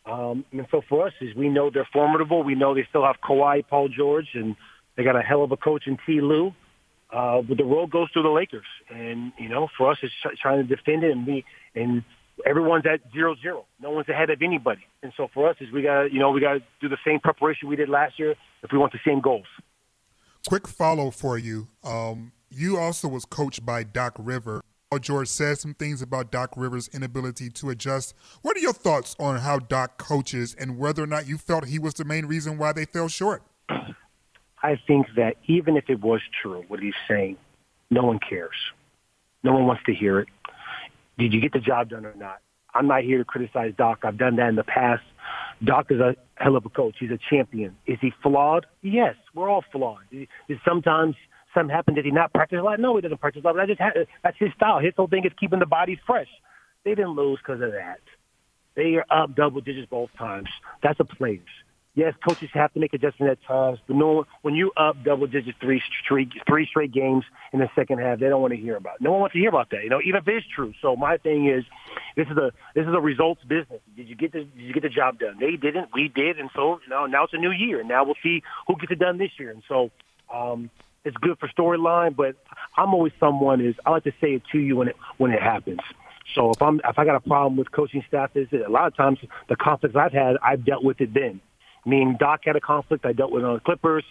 Um, 0.08 0.46
and 0.52 0.66
so 0.72 0.82
for 0.90 1.06
us, 1.06 1.14
is 1.22 1.36
we 1.36 1.50
know 1.50 1.70
they're 1.72 1.88
formidable. 1.94 2.42
We 2.42 2.56
know 2.56 2.74
they 2.74 2.88
still 2.90 3.06
have 3.06 3.18
Kawhi, 3.22 3.68
Paul 3.70 3.90
George, 3.96 4.30
and 4.34 4.56
they 4.98 5.04
got 5.04 5.16
a 5.16 5.22
hell 5.22 5.44
of 5.44 5.52
a 5.52 5.58
coach 5.58 5.84
in 5.86 5.98
Ty 5.98 6.24
Lue. 6.24 6.54
Uh, 7.12 7.42
but 7.42 7.58
the 7.58 7.64
road 7.64 7.90
goes 7.90 8.08
through 8.14 8.24
the 8.24 8.30
Lakers, 8.30 8.66
and 8.90 9.32
you 9.40 9.50
know, 9.50 9.68
for 9.78 9.92
us, 9.92 9.98
it's 10.04 10.14
trying 10.40 10.66
to 10.66 10.76
defend 10.76 11.04
it 11.04 11.12
and 11.12 11.26
be 11.26 11.44
and 11.76 12.04
everyone's 12.46 12.86
at 12.86 13.00
zero 13.12 13.36
zero. 13.42 13.66
No 13.82 13.90
one's 13.90 14.10
ahead 14.10 14.30
of 14.30 14.42
anybody, 14.42 14.86
and 15.02 15.12
so 15.18 15.28
for 15.34 15.50
us, 15.50 15.56
is 15.60 15.72
we 15.72 15.82
got 15.82 16.12
you 16.14 16.20
know 16.20 16.30
we 16.30 16.40
got 16.40 16.54
to 16.54 16.60
do 16.82 16.88
the 16.88 16.98
same 17.06 17.20
preparation 17.20 17.68
we 17.68 17.76
did 17.76 17.90
last 17.90 18.20
year 18.20 18.36
if 18.64 18.72
we 18.72 18.78
want 18.78 18.92
the 18.92 19.00
same 19.04 19.22
goals 19.22 19.48
quick 20.48 20.68
follow 20.68 21.12
for 21.12 21.38
you. 21.38 21.68
Um, 21.84 22.32
you 22.50 22.78
also 22.78 23.08
was 23.08 23.26
coached 23.26 23.66
by 23.66 23.84
Doc 23.84 24.16
River. 24.18 24.62
George 25.00 25.28
said 25.28 25.60
some 25.60 25.76
things 25.76 26.02
about 26.02 26.32
Doc 26.32 26.54
Rivers' 26.58 26.90
inability 26.92 27.52
to 27.52 27.70
adjust. 27.70 28.16
What 28.42 28.58
are 28.58 28.62
your 28.62 28.74
thoughts 28.74 29.16
on 29.20 29.38
how 29.38 29.60
Doc 29.60 30.00
coaches 30.00 30.56
and 30.58 30.80
whether 30.80 31.04
or 31.04 31.08
not 31.08 31.28
you 31.28 31.38
felt 31.38 31.68
he 31.68 31.78
was 31.78 31.94
the 31.94 32.06
main 32.06 32.26
reason 32.26 32.58
why 32.58 32.74
they 32.74 32.86
fell 32.86 33.08
short? 33.08 33.44
I 34.62 34.80
think 34.88 35.08
that 35.16 35.36
even 35.48 35.78
if 35.78 35.90
it 35.90 36.02
was 36.02 36.22
true, 36.42 36.66
what 36.68 36.80
he's 36.80 36.94
saying, 37.08 37.38
no 37.90 38.04
one 38.04 38.20
cares. 38.20 38.56
No 39.44 39.54
one 39.54 39.66
wants 39.66 39.84
to 39.86 39.94
hear 39.94 40.20
it. 40.20 40.28
Did 41.18 41.34
you 41.34 41.42
get 41.42 41.54
the 41.54 41.60
job 41.60 41.90
done 41.90 42.06
or 42.06 42.14
not? 42.16 42.40
I'm 42.74 42.88
not 42.88 43.04
here 43.04 43.18
to 43.18 43.26
criticize 43.26 43.74
Doc. 43.78 44.00
I've 44.04 44.18
done 44.18 44.36
that 44.36 44.50
in 44.50 44.56
the 44.56 44.64
past. 44.64 45.04
Doc 45.64 45.88
is 45.90 46.00
a 46.00 46.16
hell 46.36 46.56
of 46.56 46.66
a 46.66 46.70
coach. 46.70 46.96
He's 47.00 47.12
a 47.12 47.20
champion. 47.30 47.76
Is 47.88 47.98
he 48.00 48.14
flawed? 48.22 48.66
Yes, 48.82 49.16
we're 49.34 49.50
all 49.50 49.64
flawed. 49.72 50.04
Sometimes 50.66 51.16
something 51.54 51.74
happened. 51.74 51.96
Did 51.96 52.06
he 52.06 52.12
not 52.12 52.32
practice 52.34 52.60
a 52.60 52.64
lot? 52.64 52.80
No, 52.80 52.96
he 52.96 53.02
doesn't 53.02 53.20
practice 53.20 53.42
a 53.44 53.48
lot. 53.48 53.56
That 53.56 53.68
just 53.68 53.82
ha- 53.82 54.06
that's 54.24 54.38
his 54.38 54.52
style. 54.56 54.80
His 54.80 54.94
whole 54.96 55.08
thing 55.08 55.26
is 55.26 55.32
keeping 55.40 55.60
the 55.60 55.66
body 55.66 56.00
fresh. 56.06 56.28
They 56.86 56.92
didn't 56.92 57.16
lose 57.16 57.40
because 57.40 57.62
of 57.62 57.72
that. 57.72 58.00
They 58.76 58.96
are 58.96 59.06
up 59.10 59.36
double 59.36 59.62
digits 59.62 59.90
both 59.90 60.10
times. 60.18 60.48
That's 60.84 61.00
a 61.00 61.06
players. 61.06 61.42
Yes, 62.00 62.14
coaches 62.26 62.50
have 62.54 62.72
to 62.76 62.80
make 62.80 62.94
adjustments 62.94 63.42
at 63.42 63.46
times, 63.46 63.78
but 63.86 63.98
no, 63.98 64.26
when 64.42 64.56
you 64.56 64.72
up 64.78 65.04
double 65.04 65.28
digits 65.28 65.58
three 65.60 65.84
straight 66.02 66.32
three 66.48 66.66
straight 66.66 66.94
games 66.94 67.26
in 67.52 67.60
the 67.60 67.70
second 67.76 68.00
half, 68.00 68.20
they 68.20 68.30
don't 68.30 68.42
want 68.42 68.54
to 68.54 68.58
hear 68.58 68.78
about. 68.78 68.96
It. 68.96 69.02
No 69.02 69.12
one 69.12 69.20
wants 69.20 69.34
to 69.34 69.40
hear 69.40 69.50
about 69.50 69.70
that. 69.72 69.84
You 69.84 69.90
know, 69.90 70.00
even 70.06 70.22
if 70.22 70.28
it's 70.30 70.48
true. 70.48 70.74
So 70.82 70.96
my 70.96 71.18
thing 71.18 71.50
is, 71.50 71.66
this 72.16 72.26
is 72.32 72.38
a 72.38 72.54
this 72.74 72.88
is 72.88 72.94
a 72.94 73.02
results 73.02 73.44
business. 73.44 73.82
Did 73.98 74.08
you 74.08 74.16
get 74.16 74.32
the 74.32 74.46
did 74.46 74.62
you 74.62 74.74
get 74.74 74.84
the 74.84 74.90
job 74.90 75.20
done? 75.20 75.40
They 75.42 75.58
didn't. 75.58 75.90
We 75.94 76.08
did, 76.08 76.40
and 76.40 76.50
so 76.56 76.80
you 76.82 76.90
know, 76.90 77.06
now 77.06 77.26
it's 77.26 77.34
a 77.34 77.38
new 77.38 77.52
year. 77.52 77.82
And 77.82 77.90
now 77.90 78.06
we'll 78.06 78.16
see 78.24 78.44
who 78.66 78.78
gets 78.78 78.94
it 78.94 79.00
done 79.00 79.18
this 79.18 79.32
year. 79.38 79.52
And 79.52 79.62
so 79.68 79.92
um, 80.34 80.70
it's 81.04 81.18
good 81.18 81.38
for 81.38 81.50
storyline. 81.50 82.16
But 82.16 82.38
I'm 82.78 82.94
always 82.94 83.12
someone 83.20 83.60
is 83.60 83.76
I 83.86 83.90
like 83.90 84.06
to 84.06 84.14
say 84.22 84.36
it 84.36 84.44
to 84.54 84.58
you 84.58 84.78
when 84.78 84.88
it 84.88 84.96
when 85.18 85.32
it 85.32 85.42
happens. 85.42 85.82
So 86.34 86.52
if 86.52 86.62
I'm 86.62 86.80
if 86.88 86.98
I 86.98 87.04
got 87.04 87.18
a 87.18 87.28
problem 87.28 87.58
with 87.58 87.74
coaching 87.74 88.06
staff, 88.08 88.32
is 88.36 88.48
a 88.54 88.70
lot 88.70 88.88
of 88.88 88.96
times 88.96 89.20
the 89.50 89.58
conflicts 89.58 89.98
I've 89.98 90.14
had, 90.14 90.38
I've 90.42 90.64
dealt 90.64 90.86
with 90.86 91.02
it 91.02 91.14
then 91.14 91.42
Me 91.86 92.02
and 92.02 92.18
Doc 92.18 92.42
had 92.46 92.56
a 92.56 92.62
conflict. 92.62 93.06
I 93.06 93.14
dealt 93.14 93.32
with 93.32 93.44
on 93.44 93.56
the 93.56 93.60
Clippers. 93.60 94.04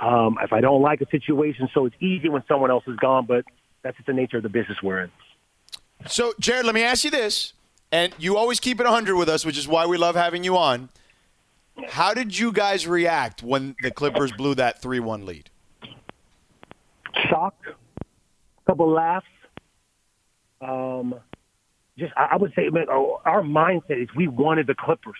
Um, 0.00 0.38
if 0.42 0.52
I 0.52 0.60
don't 0.60 0.82
like 0.82 1.00
a 1.00 1.08
situation, 1.10 1.68
so 1.72 1.86
it's 1.86 1.96
easy 2.00 2.28
when 2.28 2.42
someone 2.46 2.70
else 2.70 2.84
is 2.86 2.96
gone, 2.96 3.26
but 3.26 3.44
that's 3.82 3.96
just 3.96 4.06
the 4.06 4.12
nature 4.12 4.36
of 4.36 4.42
the 4.42 4.48
business 4.48 4.78
we're 4.82 5.04
in. 5.04 5.10
So, 6.06 6.34
Jared, 6.38 6.66
let 6.66 6.74
me 6.74 6.82
ask 6.82 7.04
you 7.04 7.10
this, 7.10 7.54
and 7.90 8.12
you 8.18 8.36
always 8.36 8.60
keep 8.60 8.78
it 8.78 8.84
100 8.84 9.16
with 9.16 9.28
us, 9.28 9.46
which 9.46 9.56
is 9.56 9.66
why 9.66 9.86
we 9.86 9.96
love 9.96 10.14
having 10.14 10.44
you 10.44 10.56
on. 10.56 10.90
How 11.88 12.14
did 12.14 12.38
you 12.38 12.52
guys 12.52 12.86
react 12.86 13.42
when 13.42 13.76
the 13.82 13.90
Clippers 13.90 14.32
blew 14.32 14.54
that 14.54 14.80
3 14.80 15.00
1 15.00 15.26
lead? 15.26 15.50
Shock, 17.28 17.54
a 17.66 18.70
couple 18.70 18.90
laughs. 18.90 19.26
Um, 20.60 21.14
just, 21.98 22.12
I 22.16 22.36
would 22.36 22.52
say, 22.54 22.68
man, 22.68 22.86
oh, 22.90 23.20
our 23.24 23.42
mindset 23.42 24.02
is 24.02 24.08
we 24.14 24.28
wanted 24.28 24.66
the 24.66 24.74
Clippers. 24.74 25.16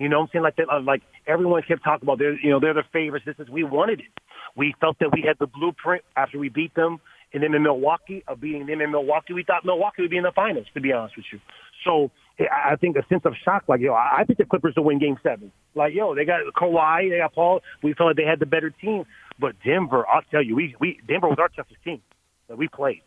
You 0.00 0.08
know 0.08 0.18
what 0.18 0.24
I'm 0.24 0.28
saying? 0.32 0.42
Like, 0.42 0.56
that, 0.56 0.68
uh, 0.68 0.80
like 0.80 1.02
everyone 1.26 1.62
kept 1.62 1.84
talking 1.84 2.06
about, 2.06 2.18
they're, 2.18 2.38
you 2.40 2.50
know, 2.50 2.58
they're 2.58 2.74
the 2.74 2.82
favorites. 2.92 3.26
This 3.26 3.36
is, 3.38 3.48
we 3.48 3.62
wanted 3.62 4.00
it. 4.00 4.12
We 4.56 4.74
felt 4.80 4.98
that 4.98 5.10
we 5.12 5.22
had 5.24 5.36
the 5.38 5.46
blueprint 5.46 6.02
after 6.16 6.38
we 6.38 6.48
beat 6.48 6.74
them 6.74 7.00
and 7.32 7.42
then 7.42 7.54
in 7.54 7.62
Milwaukee, 7.62 8.24
of 8.26 8.40
beating 8.40 8.66
them 8.66 8.80
in 8.80 8.90
Milwaukee, 8.90 9.32
we 9.32 9.44
thought 9.44 9.64
Milwaukee 9.64 10.02
would 10.02 10.10
be 10.10 10.16
in 10.16 10.24
the 10.24 10.32
finals, 10.34 10.66
to 10.74 10.80
be 10.80 10.92
honest 10.92 11.16
with 11.16 11.26
you. 11.32 11.38
So 11.84 12.10
I 12.40 12.76
think 12.76 12.96
a 12.96 13.06
sense 13.08 13.22
of 13.24 13.34
shock, 13.44 13.64
like, 13.68 13.80
yo, 13.80 13.94
I 13.94 14.24
think 14.26 14.38
the 14.38 14.44
Clippers 14.44 14.74
will 14.76 14.84
win 14.84 14.98
game 14.98 15.16
seven. 15.22 15.52
Like, 15.74 15.94
yo, 15.94 16.14
they 16.14 16.24
got 16.24 16.40
Kawhi, 16.56 17.10
they 17.10 17.18
got 17.18 17.34
Paul. 17.34 17.60
We 17.82 17.94
felt 17.94 18.08
like 18.08 18.16
they 18.16 18.24
had 18.24 18.40
the 18.40 18.46
better 18.46 18.70
team. 18.70 19.04
But 19.38 19.54
Denver, 19.64 20.04
I'll 20.06 20.22
tell 20.30 20.42
you, 20.42 20.56
we, 20.56 20.74
we 20.80 21.00
Denver 21.06 21.28
was 21.28 21.38
our 21.38 21.48
toughest 21.48 21.82
team 21.84 22.02
that 22.48 22.58
we 22.58 22.68
played. 22.68 23.02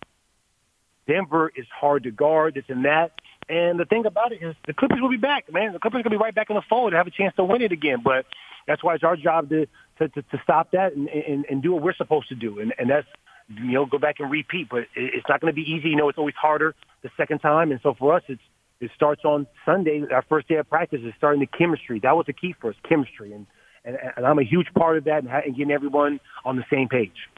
Denver 1.06 1.52
is 1.56 1.66
hard 1.70 2.04
to 2.04 2.12
guard, 2.12 2.54
this 2.56 2.64
and 2.70 2.86
that. 2.86 3.12
And 3.50 3.80
the 3.80 3.86
thing 3.86 4.06
about 4.06 4.32
it 4.32 4.42
is 4.42 4.56
the 4.66 4.74
Clippers 4.74 5.00
will 5.02 5.10
be 5.10 5.18
back, 5.18 5.52
man. 5.52 5.74
The 5.74 5.80
Clippers 5.80 6.04
going 6.04 6.04
to 6.04 6.10
be 6.12 6.18
right 6.18 6.34
back 6.34 6.50
in 6.50 6.56
the 6.56 6.62
fold 6.70 6.92
to 6.92 6.98
have 6.98 7.08
a 7.08 7.12
chance 7.12 7.36
to 7.36 7.44
win 7.44 7.62
it 7.62 7.72
again. 7.72 8.02
But 8.04 8.26
that's 8.68 8.84
why 8.84 8.96
it's 8.96 9.04
our 9.04 9.16
job 9.16 9.50
to, 9.50 9.68
to, 10.00 10.08
to, 10.08 10.22
to 10.22 10.42
stop 10.44 10.72
that 10.72 10.94
and, 10.94 11.08
and, 11.10 11.46
and 11.50 11.62
do 11.62 11.74
what 11.74 11.84
we're 11.84 11.96
supposed 11.96 12.30
to 12.30 12.36
do. 12.36 12.60
And, 12.60 12.74
and 12.78 12.90
that's 12.90 13.08
you 13.50 13.74
know, 13.74 13.86
go 13.86 14.00
back 14.00 14.16
and 14.20 14.32
repeat. 14.32 14.70
But 14.70 14.86
it's 14.96 15.28
not 15.28 15.42
going 15.42 15.54
to 15.54 15.56
be 15.56 15.70
easy. 15.70 15.90
You 15.90 15.98
know, 15.98 16.10
it's 16.10 16.18
always 16.18 16.36
harder 16.36 16.76
the 17.02 17.10
second 17.18 17.40
time. 17.40 17.72
And 17.72 17.80
so 17.84 17.94
for 17.94 18.16
us, 18.16 18.24
it's 18.28 18.42
it 18.80 18.92
starts 18.96 19.24
on 19.24 19.48
Sunday. 19.66 20.04
Our 20.12 20.24
first 20.28 20.48
day 20.48 20.56
of 20.56 20.70
practice 20.70 21.00
is 21.04 21.14
starting 21.18 21.40
the 21.40 21.48
chemistry. 21.48 22.00
That 22.00 22.16
was 22.18 22.26
the 22.26 22.34
key 22.34 22.54
for 22.60 22.70
us, 22.70 22.76
chemistry, 22.88 23.34
and 23.34 23.48
and, 23.86 23.98
and 24.16 24.26
I'm 24.26 24.40
a 24.40 24.44
huge 24.44 24.68
part 24.74 24.98
of 24.98 25.04
that 25.06 25.24
and, 25.24 25.30
and 25.30 25.56
getting 25.56 25.72
everyone 25.72 26.20
on 26.46 26.56
the 26.56 26.64
same 26.72 26.88
page. 26.88 27.30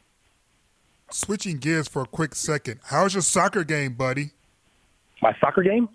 Switching 1.11 1.57
gears 1.57 1.87
for 1.87 2.01
a 2.03 2.05
quick 2.05 2.35
second, 2.35 2.79
how's 2.85 3.13
your 3.13 3.21
soccer 3.21 3.63
game, 3.63 3.93
buddy? 3.93 4.31
My 5.21 5.35
soccer 5.39 5.63
game? 5.63 5.89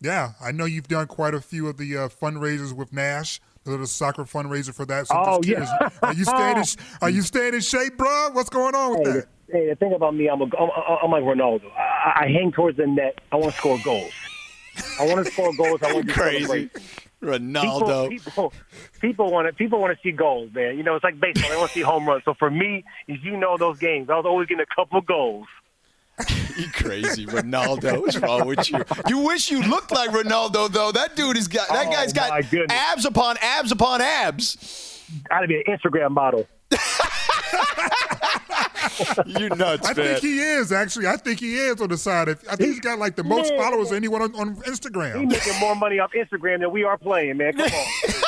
Yeah, 0.00 0.32
I 0.40 0.52
know 0.52 0.64
you've 0.64 0.88
done 0.88 1.06
quite 1.06 1.34
a 1.34 1.40
few 1.40 1.66
of 1.68 1.76
the 1.76 1.96
uh, 1.96 2.08
fundraisers 2.08 2.72
with 2.72 2.92
Nash 2.92 3.40
the 3.64 3.70
little 3.70 3.86
soccer 3.86 4.24
fundraiser 4.24 4.74
for 4.74 4.86
that. 4.86 5.06
So 5.06 5.14
oh 5.16 5.40
yeah. 5.44 5.90
are 6.02 6.14
you 6.14 6.24
staying 6.24 6.56
in, 6.56 6.64
Are 7.02 7.10
you 7.10 7.22
staying 7.22 7.54
in 7.54 7.60
shape, 7.60 7.96
bro? 7.96 8.30
What's 8.32 8.50
going 8.50 8.74
on 8.74 8.98
with 8.98 9.06
hey, 9.06 9.12
that? 9.12 9.28
Hey, 9.50 9.68
the 9.68 9.74
thing 9.74 9.92
about 9.92 10.14
me, 10.14 10.28
I'm 10.28 10.40
a, 10.40 10.44
I'm, 10.44 10.70
I'm 11.04 11.10
like 11.10 11.22
Ronaldo. 11.22 11.70
I, 11.76 12.24
I 12.24 12.28
hang 12.28 12.52
towards 12.52 12.76
the 12.78 12.86
net. 12.86 13.20
I 13.32 13.36
want 13.36 13.52
to 13.52 13.58
score 13.58 13.78
goals. 13.84 14.12
I 14.98 15.06
want 15.06 15.26
to 15.26 15.32
score 15.32 15.52
goals. 15.54 15.82
I 15.82 15.92
want 15.92 16.06
to 16.08 16.12
be 16.12 16.12
crazy. 16.12 16.70
Ronaldo. 17.22 18.08
People, 18.08 18.30
people, 18.30 18.52
people 19.00 19.30
want 19.30 19.46
to 19.46 19.52
people 19.52 19.78
want 19.78 19.94
to 19.94 20.02
see 20.02 20.12
goals, 20.12 20.50
man. 20.54 20.78
You 20.78 20.82
know, 20.82 20.94
it's 20.94 21.04
like 21.04 21.20
baseball. 21.20 21.50
They 21.50 21.56
want 21.56 21.68
to 21.68 21.74
see 21.74 21.82
home 21.82 22.06
runs. 22.06 22.24
So 22.24 22.34
for 22.34 22.50
me, 22.50 22.84
as 23.10 23.22
you 23.22 23.36
know, 23.36 23.58
those 23.58 23.78
games, 23.78 24.08
I 24.08 24.16
was 24.16 24.24
always 24.24 24.48
getting 24.48 24.64
a 24.64 24.74
couple 24.74 25.00
goals. 25.02 25.46
you 26.56 26.70
crazy, 26.72 27.26
Ronaldo. 27.26 28.00
What's 28.00 28.18
wrong 28.18 28.46
with 28.46 28.70
you? 28.70 28.82
You 29.08 29.18
wish 29.18 29.50
you 29.50 29.62
looked 29.62 29.92
like 29.92 30.10
Ronaldo, 30.10 30.70
though. 30.70 30.92
That 30.92 31.16
dude 31.16 31.36
has 31.36 31.48
got 31.48 31.68
that 31.68 31.88
oh, 31.88 31.90
guy's 31.90 32.12
got 32.12 32.44
abs 32.70 33.04
upon 33.04 33.36
abs 33.40 33.72
upon 33.72 34.00
abs. 34.00 35.00
Gotta 35.28 35.46
be 35.46 35.56
an 35.56 35.64
Instagram 35.66 36.12
model. 36.12 36.46
you 39.26 39.48
nuts, 39.50 39.88
I 39.88 39.92
man. 39.92 39.94
think 39.94 40.18
he 40.20 40.40
is 40.40 40.72
actually. 40.72 41.06
I 41.06 41.16
think 41.16 41.40
he 41.40 41.56
is 41.56 41.80
on 41.80 41.88
the 41.88 41.98
side. 41.98 42.28
I 42.28 42.34
think 42.34 42.60
he's 42.60 42.80
got 42.80 42.98
like 42.98 43.16
the 43.16 43.24
most 43.24 43.50
man, 43.50 43.60
followers 43.60 43.92
anyone 43.92 44.22
on, 44.22 44.34
on 44.34 44.56
Instagram. 44.62 45.20
He's 45.20 45.46
making 45.46 45.60
more 45.60 45.74
money 45.74 45.98
off 45.98 46.12
Instagram 46.12 46.60
than 46.60 46.70
we 46.70 46.84
are 46.84 46.98
playing, 46.98 47.38
man. 47.38 47.54
Come 47.54 47.70
on. 47.70 48.14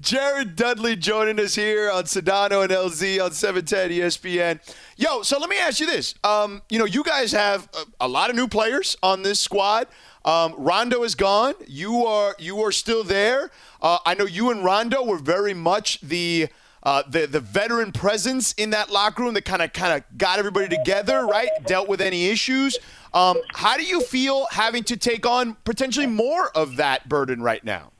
Jared 0.00 0.56
Dudley 0.56 0.96
joining 0.96 1.40
us 1.40 1.54
here 1.54 1.90
on 1.90 2.04
Sedano 2.04 2.62
and 2.62 2.70
LZ 2.70 3.24
on 3.24 3.32
710 3.32 3.90
ESPN. 3.90 4.60
Yo, 4.96 5.22
so 5.22 5.38
let 5.38 5.48
me 5.48 5.58
ask 5.58 5.80
you 5.80 5.86
this. 5.86 6.14
Um, 6.22 6.62
you 6.68 6.78
know, 6.78 6.84
you 6.84 7.02
guys 7.02 7.32
have 7.32 7.68
a, 7.74 8.06
a, 8.06 8.08
lot 8.08 8.30
of 8.30 8.36
new 8.36 8.48
players 8.48 8.96
on 9.02 9.22
this 9.22 9.40
squad. 9.40 9.86
Um, 10.24 10.54
Rondo 10.58 11.02
is 11.02 11.14
gone. 11.14 11.54
You 11.66 12.06
are 12.06 12.34
you 12.38 12.60
are 12.62 12.72
still 12.72 13.04
there. 13.04 13.50
Uh, 13.82 13.98
I 14.06 14.14
know 14.14 14.24
you 14.24 14.50
and 14.50 14.64
Rondo 14.64 15.04
were 15.04 15.18
very 15.18 15.54
much 15.54 16.00
the 16.00 16.48
uh, 16.82 17.02
the 17.08 17.26
the 17.26 17.40
veteran 17.40 17.92
presence 17.92 18.52
in 18.54 18.70
that 18.70 18.90
locker 18.90 19.22
room 19.22 19.34
that 19.34 19.44
kind 19.44 19.62
of 19.62 19.72
kind 19.72 19.92
of 19.92 20.18
got 20.18 20.38
everybody 20.38 20.68
together, 20.68 21.26
right? 21.26 21.50
Dealt 21.66 21.88
with 21.88 22.00
any 22.00 22.26
issues. 22.26 22.78
Um, 23.12 23.38
how 23.52 23.76
do 23.76 23.84
you 23.84 24.00
feel 24.00 24.46
having 24.50 24.84
to 24.84 24.96
take 24.96 25.26
on 25.26 25.56
potentially 25.64 26.06
more 26.06 26.50
of 26.56 26.76
that 26.76 27.08
burden 27.08 27.42
right 27.42 27.62
now? 27.62 27.92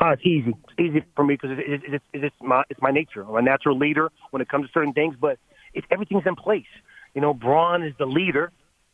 Uh, 0.00 0.10
it's 0.10 0.22
easy. 0.24 0.54
Easy 0.82 1.04
for 1.14 1.24
me 1.24 1.34
because 1.34 1.58
it, 1.58 1.84
it, 1.84 1.94
it, 1.94 2.02
it's 2.24 2.36
my 2.40 2.64
it's 2.68 2.80
my 2.82 2.90
nature. 2.90 3.22
I'm 3.22 3.36
a 3.36 3.42
natural 3.42 3.78
leader 3.78 4.10
when 4.30 4.42
it 4.42 4.48
comes 4.48 4.66
to 4.66 4.72
certain 4.72 4.92
things, 4.92 5.14
but 5.20 5.38
it, 5.74 5.84
everything's 5.90 6.26
in 6.26 6.36
place. 6.36 6.64
You 7.14 7.20
know, 7.20 7.34
Bron 7.34 7.82
is 7.82 7.94
the 7.98 8.06
leader. 8.06 8.50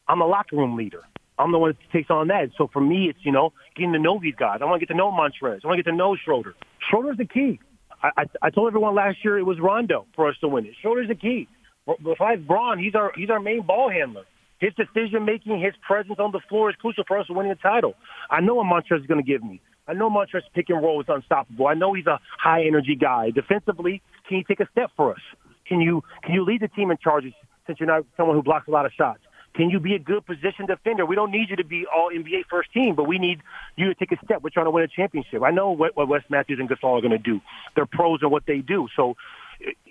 I'm 0.07 0.21
a 0.21 0.27
locker 0.27 0.57
room 0.57 0.77
leader. 0.77 1.03
I'm 1.39 1.53
the 1.53 1.59
one 1.59 1.71
that 1.71 1.93
takes 1.93 2.11
on 2.11 2.29
that. 2.29 2.51
So 2.59 2.69
for 2.73 2.81
me, 2.81 3.09
it's 3.09 3.19
you 3.23 3.33
know 3.33 3.53
getting 3.77 3.93
to 3.93 3.99
know 3.99 4.19
these 4.21 4.35
guys. 4.35 4.59
I 4.61 4.65
want 4.65 4.81
to 4.81 4.87
get 4.87 4.93
to 4.93 4.99
know 4.99 5.11
Montrezl. 5.11 5.65
I 5.65 5.69
want 5.69 5.79
to 5.79 5.83
get 5.83 5.91
to 5.91 5.97
know 5.97 6.17
Schroeder. 6.17 6.55
Schroeder's 6.89 7.17
the 7.17 7.25
key. 7.25 7.61
I, 8.03 8.11
I, 8.17 8.25
I 8.43 8.51
told 8.51 8.69
everyone 8.69 8.95
last 8.95 9.19
year 9.25 9.39
it 9.39 9.45
was 9.45 9.59
Rondo 9.61 10.07
for 10.15 10.29
us 10.29 10.37
to 10.41 10.49
win 10.49 10.67
it. 10.67 10.75
Schroeder's 10.81 11.09
the 11.09 11.15
key. 11.15 11.49
Besides 11.87 12.43
Bron, 12.43 12.79
he's 12.79 12.95
our 12.95 13.13
he's 13.17 13.31
our 13.31 13.41
main 13.41 13.63
ball 13.63 13.91
handler. 13.91 14.25
His 14.59 14.73
decision 14.75 15.25
making, 15.25 15.61
his 15.61 15.75
presence 15.87 16.19
on 16.19 16.33
the 16.33 16.41
floor 16.49 16.69
is 16.69 16.77
crucial 16.77 17.05
for 17.07 17.19
us 17.19 17.27
winning 17.31 17.51
the 17.51 17.57
title. 17.57 17.95
I 18.29 18.41
know 18.41 18.57
what 18.57 18.67
Montrezl 18.67 19.01
is 19.01 19.07
going 19.07 19.25
to 19.25 19.27
give 19.27 19.43
me. 19.43 19.61
I 19.89 19.95
know 19.95 20.11
Montrezl 20.11 20.43
pick 20.55 20.69
and 20.69 20.83
roll 20.83 21.01
is 21.01 21.07
unstoppable. 21.09 21.67
I 21.67 21.75
know 21.75 21.95
he's 21.95 22.07
a 22.07 22.21
high 22.39 22.65
energy 22.65 22.95
guy. 22.95 23.31
Defensively, 23.31 24.03
can 24.29 24.37
you 24.37 24.45
take 24.45 24.61
a 24.61 24.69
step 24.71 24.91
for 24.97 25.13
us? 25.13 25.21
Can 25.67 25.81
you 25.81 26.03
can 26.23 26.35
you 26.35 26.45
lead 26.45 26.61
the 26.61 26.69
team 26.69 26.91
in 26.91 26.99
charges 26.99 27.33
since 27.67 27.81
you're 27.81 27.87
not 27.87 28.05
someone 28.17 28.37
who 28.37 28.43
blocks 28.43 28.69
a 28.69 28.71
lot 28.71 28.87
of 28.87 28.93
shots? 28.93 29.21
Can 29.55 29.71
you 29.71 29.81
be 29.81 29.95
a 29.95 29.99
good 29.99 30.25
position 30.25 30.67
defender? 30.67 31.05
We 31.05 31.17
don't 31.17 31.33
need 31.33 31.51
you 31.51 31.57
to 31.57 31.65
be 31.65 31.85
all 31.93 32.11
NBA 32.11 32.45
first 32.49 32.73
team, 32.73 32.95
but 32.95 33.05
we 33.05 33.19
need 33.19 33.41
you 33.77 33.89
to 33.89 33.95
take 33.95 34.13
a 34.13 34.25
step. 34.25 34.43
We're 34.43 34.51
trying 34.51 34.67
to 34.67 34.71
win 34.71 34.85
a 34.85 34.89
championship. 34.89 35.43
I 35.43 35.51
know 35.51 35.73
what, 35.73 35.97
what 35.97 36.07
Wes 36.07 36.23
Matthews 36.29 36.61
and 36.61 36.69
Gasol 36.69 36.99
are 36.99 37.01
going 37.01 37.11
to 37.11 37.19
do. 37.19 37.41
They're 37.75 37.87
pros 37.87 38.21
in 38.23 38.31
what 38.31 38.45
they 38.47 38.59
do. 38.59 38.89
So 38.95 39.17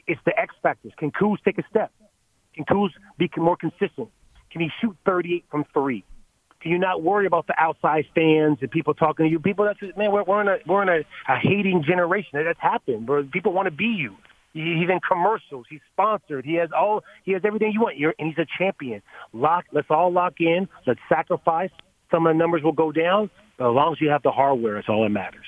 it's 0.08 0.22
the 0.26 0.40
X 0.40 0.56
factors. 0.64 0.94
Can 0.98 1.12
Kuz 1.12 1.38
take 1.44 1.58
a 1.58 1.64
step? 1.70 1.92
Can 2.56 2.66
Kuz 2.66 2.90
be 3.18 3.30
more 3.38 3.58
consistent? 3.58 4.10
Can 4.52 4.62
he 4.62 4.70
shoot 4.80 4.96
38 5.06 5.46
from 5.52 5.66
three? 5.74 6.06
Can 6.62 6.72
you 6.72 6.80
not 6.80 7.04
worry 7.04 7.28
about 7.28 7.48
the 7.48 7.54
outside 7.58 8.06
fans 8.16 8.58
and 8.62 8.72
people 8.72 8.94
talking 8.94 9.26
to 9.26 9.32
you? 9.32 9.40
People, 9.40 9.66
that's 9.66 9.80
man, 9.96 10.12
we're, 10.12 10.24
we're 10.24 10.42
in 10.42 10.48
a 10.48 10.58
we're 10.66 10.82
in 10.82 10.90
a, 10.90 11.32
a 11.32 11.38
hating 11.40 11.84
generation. 11.88 12.44
That's 12.44 12.60
happened. 12.60 13.08
Where 13.08 13.24
people 13.24 13.54
want 13.54 13.68
to 13.68 13.72
be 13.72 13.86
you. 13.86 14.16
He's 14.54 14.90
in 14.90 15.00
commercials. 15.08 15.68
He's 15.70 15.82
sponsored. 15.94 16.44
He 16.46 16.56
has 16.56 16.70
all. 16.76 17.04
He 17.24 17.34
has 17.34 17.44
everything 17.46 17.72
you 17.74 17.82
want. 17.82 17.98
You're, 17.98 18.16
and 18.18 18.30
he's 18.30 18.38
a 18.40 18.48
champion. 18.58 19.04
Lock. 19.34 19.66
Let's 19.72 19.88
all 19.92 20.12
lock 20.12 20.36
in. 20.40 20.68
Let's 20.88 21.00
sacrifice. 21.08 21.70
Some 22.10 22.26
of 22.26 22.34
the 22.34 22.38
numbers 22.38 22.64
will 22.64 22.72
go 22.72 22.92
down. 22.92 23.30
But 23.58 23.70
as 23.70 23.76
long 23.76 23.94
as 23.94 24.02
you 24.02 24.10
have 24.10 24.24
the 24.24 24.32
hardware, 24.32 24.78
it's 24.78 24.90
all 24.90 25.04
that 25.04 25.10
matters. 25.10 25.46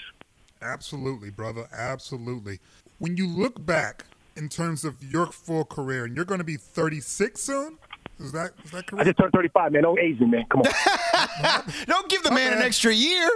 Absolutely, 0.62 1.32
brother. 1.32 1.68
Absolutely. 1.72 2.60
When 3.00 3.18
you 3.18 3.28
look 3.28 3.66
back 3.66 4.06
in 4.36 4.50
terms 4.50 4.86
of 4.86 5.04
your 5.04 5.28
full 5.28 5.66
career, 5.66 6.06
and 6.06 6.16
you're 6.16 6.26
going 6.26 6.40
to 6.40 6.46
be 6.46 6.56
36 6.56 7.42
soon. 7.42 7.78
Is 8.20 8.32
that 8.34 8.52
is 8.64 8.72
that 8.72 8.88
correct? 8.88 9.02
I 9.02 9.04
just 9.06 9.18
turned 9.18 9.32
35, 9.34 9.72
man. 9.72 9.84
Don't 9.84 10.00
age 10.00 10.20
me, 10.20 10.28
man. 10.28 10.46
Come 10.50 10.62
on. 10.62 11.64
Don't 11.88 12.10
give 12.10 12.24
the 12.24 12.32
man 12.32 12.54
an 12.54 12.62
extra 12.62 12.94
year. 12.94 13.30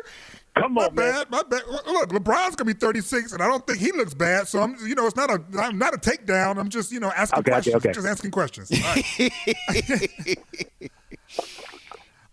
Come 0.56 0.78
on, 0.78 0.94
my 0.96 1.02
bad, 1.02 1.32
my 1.32 1.42
bad. 1.42 1.64
Look, 1.68 2.10
LeBron's 2.10 2.56
gonna 2.56 2.72
be 2.72 2.80
36, 2.80 3.34
and 3.34 3.42
I 3.42 3.48
don't 3.48 3.66
think 3.66 3.80
he 3.80 3.92
looks 3.92 4.14
bad. 4.14 4.48
So 4.48 4.62
I'm, 4.62 4.76
you 4.86 4.94
know, 4.94 5.08
it's 5.08 5.16
not 5.16 5.32
a, 5.32 5.42
I'm 5.60 5.80
not 5.80 5.96
a 5.96 5.98
takedown. 5.98 6.58
I'm 6.58 6.70
just, 6.70 6.92
you 6.92 7.00
know, 7.00 7.12
asking 7.16 7.40
okay, 7.40 7.52
questions. 7.52 7.76
Okay, 7.78 7.90
okay. 7.90 7.96
Just 7.96 8.08
asking 8.08 8.30
questions. 8.30 8.72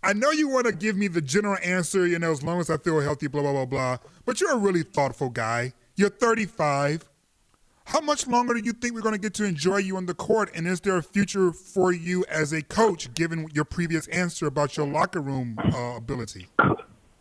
I 0.03 0.13
know 0.13 0.31
you 0.33 0.49
want 0.49 0.67
to 0.67 0.73
give 0.73 0.97
me 0.97 1.09
the 1.09 1.23
general 1.23 1.57
answer, 1.63 2.07
you 2.07 2.19
know, 2.19 2.31
as 2.31 2.43
long 2.43 2.61
as 2.61 2.69
I 2.69 2.77
feel 2.77 3.01
healthy, 3.01 3.27
blah 3.27 3.41
blah 3.41 3.53
blah 3.53 3.65
blah. 3.65 3.99
But 4.27 4.41
you're 4.41 4.53
a 4.53 4.59
really 4.59 4.83
thoughtful 4.83 5.31
guy. 5.31 5.73
You're 5.97 6.11
35. 6.11 7.09
How 7.91 8.01
much 8.01 8.29
longer 8.29 8.55
do 8.55 8.61
you 8.61 8.73
think 8.73 8.95
we're 8.95 9.01
going 9.01 9.17
to 9.17 9.21
get 9.21 9.35
to 9.35 9.45
enjoy 9.45 9.79
you 9.79 9.97
on 9.97 10.07
the 10.07 10.15
court? 10.15 10.49
And 10.55 10.65
is 10.65 10.81
there 10.81 10.97
a 10.97 11.03
future 11.03 11.51
for 11.51 11.93
you 11.93 12.25
as 12.29 12.53
a 12.53 12.63
coach, 12.63 13.13
given 13.15 13.49
your 13.53 13.65
previous 13.65 14.07
answer 14.07 14.47
about 14.47 14.77
your 14.77 14.87
locker 14.87 15.21
room 15.21 15.59
uh, 15.59 15.97
ability? 15.97 16.47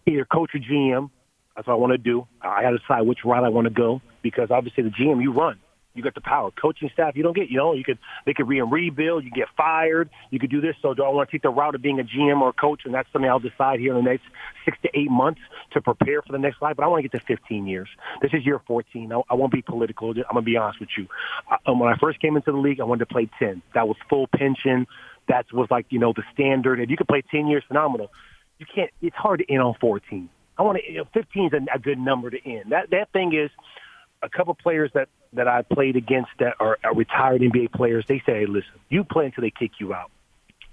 Either 0.06 0.26
coach 0.26 0.52
or 0.54 0.60
GM. 0.60 1.10
That's 1.56 1.68
what 1.68 1.74
I 1.74 1.78
want 1.78 1.94
to 1.94 1.98
do. 1.98 2.28
I 2.44 2.62
got 2.62 2.70
to 2.70 2.78
decide 2.78 3.02
which 3.02 3.18
route 3.26 3.44
I 3.44 3.50
want 3.50 3.66
to 3.66 3.74
go 3.74 4.00
because 4.22 4.52
obviously 4.52 4.84
the 4.84 4.92
GM, 4.92 5.24
you 5.24 5.34
run. 5.34 5.58
You 6.00 6.03
got 6.03 6.15
the 6.15 6.22
power. 6.22 6.50
Coaching 6.51 6.89
staff, 6.94 7.18
you 7.18 7.24
don't 7.24 7.36
get. 7.36 7.50
You 7.50 7.58
know, 7.58 7.74
you 7.74 7.84
could 7.84 7.98
they 8.25 8.34
could 8.34 8.48
re 8.48 8.62
and 8.62 8.72
rebuild. 8.72 9.25
You 9.25 9.32
get 9.32 9.50
fired. 9.58 10.10
You 10.32 10.39
could 10.39 10.50
do 10.50 10.62
this. 10.62 10.77
So 10.82 10.94
do 10.94 11.03
I 11.03 11.10
want 11.10 11.27
to 11.27 11.32
take 11.34 11.41
the 11.41 11.50
route 11.50 11.75
of 11.75 11.82
being 11.82 12.00
a 12.00 12.03
GM 12.06 12.39
or 12.39 12.50
a 12.50 12.53
coach? 12.53 12.84
And 12.86 12.94
that's 12.94 13.12
something 13.12 13.29
I'll 13.29 13.39
decide 13.39 13.82
here 13.82 13.98
in 13.98 14.01
the 14.01 14.10
next 14.10 14.24
six 14.63 14.77
to 14.84 14.89
eight 14.98 15.12
months 15.12 15.41
to 15.74 15.82
prepare 15.82 16.22
for 16.22 16.32
the 16.32 16.39
next 16.39 16.62
life. 16.62 16.77
But 16.77 16.86
I 16.86 16.88
want 16.88 17.03
to 17.03 17.10
get 17.10 17.20
to 17.20 17.25
15 17.25 17.68
years. 17.68 17.89
This 18.22 18.32
is 18.34 18.46
year 18.46 18.62
14. 18.65 19.12
I, 19.12 19.22
I 19.29 19.34
won't 19.34 19.51
be 19.51 19.62
political. 19.62 20.12
I'm 20.12 20.24
gonna 20.32 20.41
be 20.41 20.56
honest 20.56 20.79
with 20.79 20.89
you. 20.98 21.08
I, 21.51 21.58
um, 21.65 21.79
when 21.79 21.91
I 21.91 21.98
first 21.98 22.22
came 22.22 22.38
into 22.38 22.53
the 22.53 22.58
league, 22.58 22.79
I 22.79 22.86
wanted 22.86 23.10
to 23.10 23.13
play 23.13 23.29
10. 23.39 23.62
That 23.74 23.89
was 23.89 23.98
full 24.10 24.27
pension. 24.27 24.88
That 25.27 25.48
was 25.51 25.68
like 25.70 25.88
you 25.89 26.00
know 26.00 26.13
the 26.15 26.24
standard. 26.34 26.79
If 26.79 26.89
you 26.89 26.96
could 26.96 27.10
play 27.10 27.24
10 27.29 27.48
years, 27.48 27.65
phenomenal. 27.68 28.10
You 28.58 28.68
can't. 28.74 28.89
It's 29.01 29.18
hard 29.18 29.39
to 29.39 29.53
end 29.53 29.62
on 29.62 29.75
14. 29.82 30.29
I 30.58 30.62
want 30.62 30.77
to. 30.77 30.89
You 30.89 31.00
know, 31.00 31.08
15 31.13 31.48
is 31.48 31.53
a, 31.53 31.75
a 31.75 31.79
good 31.79 32.00
number 32.00 32.29
to 32.29 32.38
end. 32.50 32.72
That 32.72 32.91
that 32.91 33.12
thing 33.12 33.36
is 33.36 33.51
a 34.22 34.29
couple 34.29 34.53
players 34.53 34.91
that 34.94 35.10
that 35.33 35.48
I 35.48 35.62
played 35.62 35.95
against 35.95 36.31
that 36.39 36.55
are, 36.59 36.77
retired 36.93 37.41
NBA 37.41 37.71
players. 37.71 38.05
They 38.07 38.19
say, 38.25 38.39
hey, 38.39 38.45
"Listen, 38.45 38.79
you 38.89 39.03
play 39.03 39.25
until 39.25 39.41
they 39.41 39.51
kick 39.51 39.74
you 39.79 39.93
out." 39.93 40.12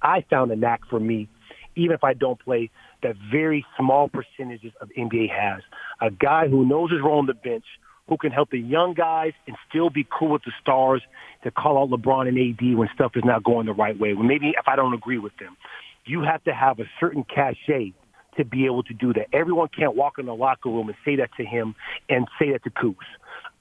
I 0.02 0.22
found 0.30 0.50
a 0.50 0.56
knack 0.56 0.82
for 0.88 1.00
me, 1.00 1.28
even 1.74 1.94
if 1.94 2.04
I 2.04 2.14
don't 2.14 2.38
play, 2.38 2.70
that 3.02 3.16
very 3.30 3.64
small 3.78 4.08
percentages 4.08 4.72
of 4.80 4.90
NBA 4.96 5.30
has 5.30 5.62
a 6.00 6.10
guy 6.10 6.48
who 6.48 6.64
knows 6.64 6.90
his 6.90 7.00
role 7.00 7.18
on 7.18 7.26
the 7.26 7.34
bench, 7.34 7.64
who 8.08 8.16
can 8.16 8.30
help 8.30 8.50
the 8.50 8.58
young 8.58 8.94
guys 8.94 9.32
and 9.46 9.56
still 9.68 9.90
be 9.90 10.06
cool 10.10 10.30
with 10.30 10.44
the 10.44 10.52
stars 10.60 11.02
to 11.42 11.50
call 11.50 11.78
out 11.78 11.90
LeBron 11.90 12.28
and 12.28 12.38
AD 12.38 12.76
when 12.76 12.88
stuff 12.94 13.12
is 13.16 13.24
not 13.24 13.42
going 13.42 13.66
the 13.66 13.72
right 13.72 13.98
way. 13.98 14.14
When 14.14 14.26
maybe 14.26 14.50
if 14.50 14.68
I 14.68 14.76
don't 14.76 14.94
agree 14.94 15.18
with 15.18 15.36
them, 15.38 15.56
you 16.04 16.22
have 16.22 16.42
to 16.44 16.54
have 16.54 16.78
a 16.78 16.84
certain 17.00 17.24
cachet 17.24 17.92
to 18.36 18.44
be 18.44 18.66
able 18.66 18.82
to 18.84 18.94
do 18.94 19.12
that. 19.14 19.26
Everyone 19.32 19.68
can't 19.68 19.96
walk 19.96 20.18
in 20.18 20.26
the 20.26 20.34
locker 20.34 20.68
room 20.68 20.88
and 20.88 20.96
say 21.04 21.16
that 21.16 21.30
to 21.36 21.44
him 21.44 21.74
and 22.08 22.28
say 22.38 22.52
that 22.52 22.62
to 22.64 22.70
Kuz. 22.70 22.94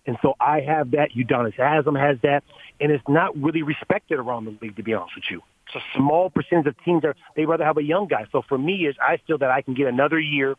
And 0.05 0.17
so 0.21 0.35
I 0.39 0.61
have 0.61 0.91
that. 0.91 1.11
Udonis 1.11 1.55
Haslem 1.55 1.95
has 1.95 2.17
that. 2.21 2.43
And 2.79 2.91
it's 2.91 3.07
not 3.07 3.35
really 3.41 3.63
respected 3.63 4.19
around 4.19 4.45
the 4.45 4.57
league, 4.61 4.75
to 4.75 4.83
be 4.83 4.93
honest 4.93 5.15
with 5.15 5.25
you. 5.29 5.41
It's 5.67 5.75
a 5.75 5.97
small 5.97 6.29
percentage 6.29 6.67
of 6.67 6.83
teams 6.83 7.01
that 7.01 7.15
they 7.35 7.45
rather 7.45 7.65
have 7.65 7.77
a 7.77 7.83
young 7.83 8.07
guy. 8.07 8.25
So 8.31 8.43
for 8.47 8.57
me, 8.57 8.85
is 8.85 8.95
I 9.01 9.17
feel 9.25 9.39
that 9.39 9.49
I 9.49 9.61
can 9.61 9.73
get 9.73 9.87
another 9.87 10.19
year 10.19 10.55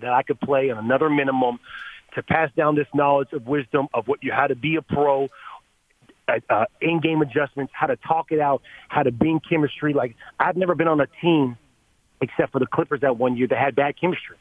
that 0.00 0.12
I 0.12 0.22
could 0.22 0.40
play 0.40 0.70
on 0.70 0.78
another 0.78 1.08
minimum 1.08 1.60
to 2.14 2.22
pass 2.22 2.50
down 2.56 2.74
this 2.74 2.88
knowledge 2.92 3.32
of 3.32 3.46
wisdom 3.46 3.88
of 3.94 4.08
what 4.08 4.24
you 4.24 4.32
how 4.32 4.48
to 4.48 4.56
be 4.56 4.74
a 4.76 4.82
pro, 4.82 5.28
uh, 6.26 6.40
uh, 6.48 6.64
in-game 6.80 7.22
adjustments, 7.22 7.72
how 7.76 7.86
to 7.86 7.96
talk 7.96 8.32
it 8.32 8.40
out, 8.40 8.62
how 8.88 9.04
to 9.04 9.12
bring 9.12 9.40
chemistry. 9.40 9.92
Like 9.92 10.16
I've 10.40 10.56
never 10.56 10.74
been 10.74 10.88
on 10.88 11.00
a 11.00 11.06
team 11.20 11.56
except 12.20 12.50
for 12.52 12.58
the 12.58 12.66
Clippers 12.66 13.02
that 13.02 13.16
one 13.16 13.36
year 13.36 13.46
that 13.46 13.58
had 13.58 13.76
bad 13.76 14.00
chemistry 14.00 14.36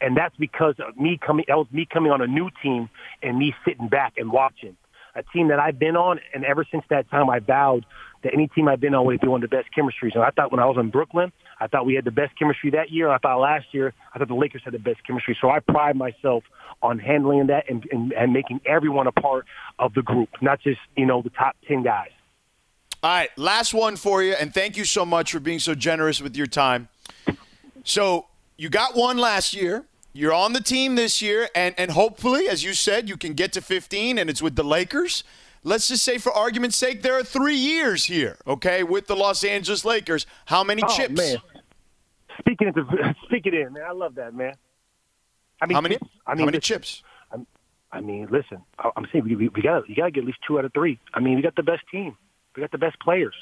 and 0.00 0.16
that's 0.16 0.36
because 0.36 0.74
of 0.78 0.96
me 0.96 1.18
coming. 1.24 1.44
That 1.48 1.56
was 1.56 1.66
me 1.72 1.86
coming 1.90 2.12
on 2.12 2.20
a 2.20 2.26
new 2.26 2.50
team 2.62 2.88
and 3.22 3.38
me 3.38 3.54
sitting 3.64 3.88
back 3.88 4.14
and 4.16 4.32
watching 4.32 4.76
a 5.14 5.22
team 5.22 5.48
that 5.48 5.58
I've 5.58 5.78
been 5.78 5.96
on, 5.96 6.20
and 6.34 6.44
ever 6.44 6.64
since 6.70 6.84
that 6.90 7.10
time, 7.10 7.30
I 7.30 7.40
vowed 7.40 7.84
that 8.22 8.32
any 8.34 8.48
team 8.48 8.68
I've 8.68 8.80
been 8.80 8.94
on 8.94 9.06
would 9.06 9.20
be 9.20 9.28
one 9.28 9.42
of 9.42 9.50
the 9.50 9.56
best 9.56 9.68
chemistries. 9.76 10.14
And 10.14 10.22
I 10.22 10.30
thought 10.30 10.50
when 10.50 10.60
I 10.60 10.66
was 10.66 10.76
in 10.78 10.90
Brooklyn, 10.90 11.32
I 11.58 11.66
thought 11.66 11.86
we 11.86 11.94
had 11.94 12.04
the 12.04 12.10
best 12.10 12.38
chemistry 12.38 12.70
that 12.70 12.90
year. 12.90 13.08
I 13.08 13.18
thought 13.18 13.38
last 13.38 13.66
year, 13.72 13.92
I 14.14 14.18
thought 14.18 14.28
the 14.28 14.34
Lakers 14.34 14.62
had 14.64 14.74
the 14.74 14.78
best 14.78 15.04
chemistry. 15.06 15.36
So 15.40 15.50
I 15.50 15.60
pride 15.60 15.96
myself 15.96 16.44
on 16.82 16.98
handling 16.98 17.46
that 17.48 17.68
and, 17.68 17.86
and, 17.90 18.12
and 18.12 18.32
making 18.32 18.60
everyone 18.66 19.06
a 19.06 19.12
part 19.12 19.46
of 19.78 19.94
the 19.94 20.02
group, 20.02 20.28
not 20.40 20.60
just 20.60 20.80
you 20.96 21.06
know 21.06 21.22
the 21.22 21.30
top 21.30 21.56
ten 21.66 21.82
guys. 21.82 22.10
All 23.02 23.10
right, 23.10 23.30
last 23.38 23.72
one 23.72 23.96
for 23.96 24.22
you, 24.22 24.34
and 24.34 24.52
thank 24.52 24.76
you 24.76 24.84
so 24.84 25.06
much 25.06 25.32
for 25.32 25.40
being 25.40 25.58
so 25.58 25.74
generous 25.74 26.20
with 26.20 26.36
your 26.36 26.46
time. 26.46 26.88
So 27.82 28.26
you 28.58 28.68
got 28.68 28.94
one 28.94 29.16
last 29.16 29.54
year. 29.54 29.86
You're 30.12 30.32
on 30.32 30.52
the 30.52 30.60
team 30.60 30.96
this 30.96 31.22
year, 31.22 31.48
and, 31.54 31.74
and 31.78 31.92
hopefully, 31.92 32.48
as 32.48 32.64
you 32.64 32.74
said, 32.74 33.08
you 33.08 33.16
can 33.16 33.34
get 33.34 33.52
to 33.52 33.60
15, 33.60 34.18
and 34.18 34.28
it's 34.28 34.42
with 34.42 34.56
the 34.56 34.64
Lakers. 34.64 35.22
Let's 35.62 35.88
just 35.88 36.04
say, 36.04 36.18
for 36.18 36.32
argument's 36.32 36.76
sake, 36.76 37.02
there 37.02 37.16
are 37.16 37.22
three 37.22 37.54
years 37.54 38.04
here, 38.06 38.36
okay, 38.46 38.82
with 38.82 39.06
the 39.06 39.14
Los 39.14 39.44
Angeles 39.44 39.84
Lakers. 39.84 40.26
How 40.46 40.64
many 40.64 40.82
oh, 40.84 40.88
chips? 40.88 41.14
Man. 41.14 41.36
Speaking 42.38 42.68
it, 42.68 43.16
speak 43.24 43.46
it 43.46 43.54
in, 43.54 43.74
man. 43.74 43.84
I 43.86 43.92
love 43.92 44.16
that, 44.16 44.34
man. 44.34 44.54
I 45.60 45.66
mean, 45.66 45.74
how 45.74 45.80
many? 45.80 45.96
Chips, 45.96 46.10
I 46.26 46.30
mean, 46.30 46.38
how 46.38 46.44
many 46.46 46.56
listen, 46.56 46.60
chips? 46.60 47.02
I'm, 47.30 47.46
I 47.92 48.00
mean, 48.00 48.28
listen. 48.30 48.62
I'm 48.96 49.06
saying 49.12 49.24
we, 49.24 49.36
we, 49.36 49.48
we 49.48 49.62
got 49.62 49.88
you 49.88 49.94
got 49.94 50.06
to 50.06 50.10
get 50.10 50.20
at 50.20 50.26
least 50.26 50.38
two 50.46 50.58
out 50.58 50.64
of 50.64 50.72
three. 50.72 50.98
I 51.12 51.20
mean, 51.20 51.36
we 51.36 51.42
got 51.42 51.54
the 51.54 51.62
best 51.62 51.82
team. 51.92 52.16
We 52.56 52.62
got 52.62 52.72
the 52.72 52.78
best 52.78 52.98
players. 53.00 53.34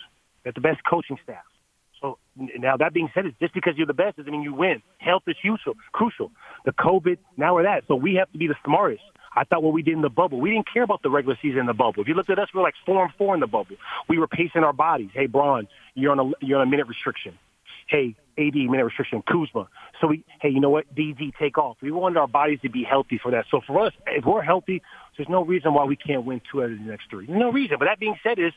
We 0.44 0.48
got 0.48 0.56
the 0.56 0.60
best 0.60 0.80
coaching 0.84 1.18
staff. 1.22 1.44
Now 2.58 2.76
that 2.76 2.94
being 2.94 3.10
said, 3.14 3.26
it's 3.26 3.38
just 3.40 3.54
because 3.54 3.74
you're 3.76 3.86
the 3.86 3.94
best 3.94 4.16
doesn't 4.16 4.30
mean 4.30 4.42
you 4.42 4.54
win. 4.54 4.82
Health 4.98 5.22
is 5.26 5.36
crucial. 5.42 5.74
Crucial. 5.92 6.30
The 6.64 6.72
COVID, 6.72 7.18
now 7.36 7.54
we're 7.54 7.64
that. 7.64 7.84
So 7.88 7.94
we 7.94 8.14
have 8.14 8.30
to 8.32 8.38
be 8.38 8.46
the 8.46 8.56
smartest. 8.64 9.02
I 9.34 9.44
thought 9.44 9.62
what 9.62 9.72
we 9.72 9.82
did 9.82 9.94
in 9.94 10.02
the 10.02 10.08
bubble, 10.08 10.40
we 10.40 10.50
didn't 10.50 10.66
care 10.72 10.82
about 10.82 11.02
the 11.02 11.10
regular 11.10 11.38
season 11.40 11.60
in 11.60 11.66
the 11.66 11.74
bubble. 11.74 12.02
If 12.02 12.08
you 12.08 12.14
looked 12.14 12.30
at 12.30 12.38
us, 12.38 12.48
we 12.52 12.58
were 12.58 12.64
like 12.64 12.74
four 12.84 13.04
and 13.04 13.12
four 13.16 13.34
in 13.34 13.40
the 13.40 13.46
bubble. 13.46 13.76
We 14.08 14.18
were 14.18 14.26
pacing 14.26 14.64
our 14.64 14.72
bodies. 14.72 15.10
Hey, 15.12 15.26
Bron, 15.26 15.68
you're 15.94 16.12
on 16.12 16.18
a 16.18 16.44
you're 16.44 16.60
on 16.60 16.66
a 16.66 16.70
minute 16.70 16.88
restriction. 16.88 17.38
Hey, 17.86 18.16
AD 18.36 18.54
minute 18.54 18.84
restriction. 18.84 19.22
Kuzma. 19.22 19.68
So 20.00 20.08
we, 20.08 20.24
hey, 20.40 20.50
you 20.50 20.60
know 20.60 20.70
what? 20.70 20.92
DZ 20.94 21.32
take 21.38 21.56
off. 21.56 21.76
We 21.80 21.90
wanted 21.90 22.18
our 22.18 22.28
bodies 22.28 22.60
to 22.62 22.68
be 22.68 22.84
healthy 22.84 23.18
for 23.22 23.30
that. 23.32 23.46
So 23.50 23.60
for 23.66 23.80
us, 23.86 23.92
if 24.06 24.24
we're 24.24 24.42
healthy, 24.42 24.82
there's 25.16 25.28
no 25.28 25.44
reason 25.44 25.72
why 25.72 25.84
we 25.84 25.96
can't 25.96 26.24
win 26.24 26.40
two 26.50 26.62
out 26.62 26.70
of 26.70 26.78
the 26.78 26.84
next 26.84 27.10
three. 27.10 27.26
No 27.28 27.50
reason. 27.50 27.76
But 27.78 27.86
that 27.86 27.98
being 27.98 28.16
said, 28.22 28.38
is 28.38 28.52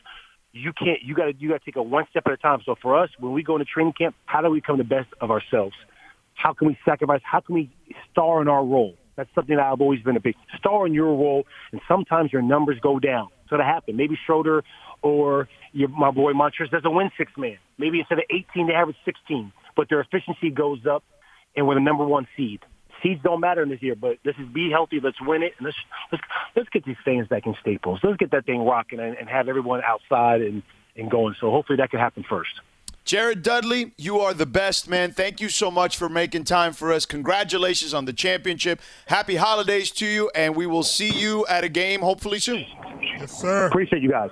you 0.52 0.72
can't 0.72 1.02
you 1.02 1.14
got 1.14 1.26
to 1.26 1.34
you 1.38 1.48
got 1.48 1.60
to 1.60 1.64
take 1.64 1.76
it 1.76 1.84
one 1.84 2.04
step 2.10 2.24
at 2.26 2.32
a 2.32 2.36
time. 2.36 2.60
So 2.64 2.74
for 2.80 2.96
us, 2.96 3.10
when 3.18 3.32
we 3.32 3.42
go 3.42 3.56
into 3.56 3.64
training 3.64 3.94
camp, 3.96 4.14
how 4.26 4.40
do 4.42 4.50
we 4.50 4.60
become 4.60 4.78
the 4.78 4.84
best 4.84 5.08
of 5.20 5.30
ourselves? 5.30 5.74
How 6.34 6.52
can 6.52 6.68
we 6.68 6.78
sacrifice? 6.84 7.20
How 7.24 7.40
can 7.40 7.54
we 7.54 7.74
star 8.10 8.42
in 8.42 8.48
our 8.48 8.64
role? 8.64 8.94
That's 9.16 9.28
something 9.34 9.56
that 9.56 9.64
I've 9.64 9.80
always 9.80 10.00
been 10.00 10.16
a 10.16 10.20
big 10.20 10.34
star 10.58 10.86
in 10.86 10.94
your 10.94 11.08
role, 11.08 11.44
and 11.70 11.80
sometimes 11.86 12.32
your 12.32 12.42
numbers 12.42 12.78
go 12.82 12.98
down. 12.98 13.28
So 13.50 13.58
that 13.58 13.66
happen. 13.66 13.96
Maybe 13.96 14.18
Schroeder 14.26 14.64
or 15.02 15.48
your, 15.72 15.88
my 15.88 16.10
boy 16.10 16.32
Montrezl 16.32 16.70
doesn't 16.70 16.94
win 16.94 17.10
six 17.18 17.32
man. 17.36 17.58
Maybe 17.76 17.98
instead 17.98 18.18
of 18.18 18.24
18, 18.30 18.68
they 18.68 18.72
average 18.72 18.96
16, 19.04 19.52
but 19.76 19.88
their 19.90 20.00
efficiency 20.00 20.50
goes 20.50 20.86
up, 20.90 21.04
and 21.54 21.66
we're 21.66 21.74
the 21.74 21.80
number 21.80 22.06
one 22.06 22.26
seed 22.36 22.60
seeds 23.02 23.20
don't 23.22 23.40
matter 23.40 23.62
in 23.62 23.68
this 23.68 23.82
year, 23.82 23.94
but 23.94 24.18
this 24.24 24.34
is 24.38 24.48
be 24.48 24.70
healthy. 24.70 25.00
Let's 25.00 25.20
win 25.20 25.42
it, 25.42 25.54
and 25.58 25.66
let's 25.66 25.76
let's 26.10 26.24
let's 26.56 26.68
get 26.70 26.84
these 26.84 26.96
fans 27.04 27.28
back 27.28 27.46
in 27.46 27.54
Staples. 27.60 28.00
Let's 28.02 28.16
get 28.16 28.30
that 28.30 28.46
thing 28.46 28.64
rocking 28.64 29.00
and, 29.00 29.16
and 29.16 29.28
have 29.28 29.48
everyone 29.48 29.82
outside 29.84 30.40
and 30.40 30.62
and 30.96 31.10
going. 31.10 31.34
So 31.40 31.50
hopefully 31.50 31.76
that 31.76 31.90
can 31.90 32.00
happen 32.00 32.24
first. 32.28 32.60
Jared 33.04 33.42
Dudley, 33.42 33.92
you 33.96 34.20
are 34.20 34.32
the 34.32 34.46
best, 34.46 34.88
man. 34.88 35.10
Thank 35.10 35.40
you 35.40 35.48
so 35.48 35.72
much 35.72 35.96
for 35.96 36.08
making 36.08 36.44
time 36.44 36.72
for 36.72 36.92
us. 36.92 37.04
Congratulations 37.04 37.92
on 37.92 38.04
the 38.04 38.12
championship. 38.12 38.80
Happy 39.06 39.34
holidays 39.34 39.90
to 39.92 40.06
you, 40.06 40.30
and 40.36 40.54
we 40.54 40.66
will 40.66 40.84
see 40.84 41.10
you 41.10 41.44
at 41.46 41.64
a 41.64 41.68
game 41.68 42.00
hopefully 42.00 42.38
soon. 42.38 42.64
Yes, 43.18 43.40
sir. 43.40 43.66
Appreciate 43.66 44.02
you 44.02 44.10
guys. 44.10 44.30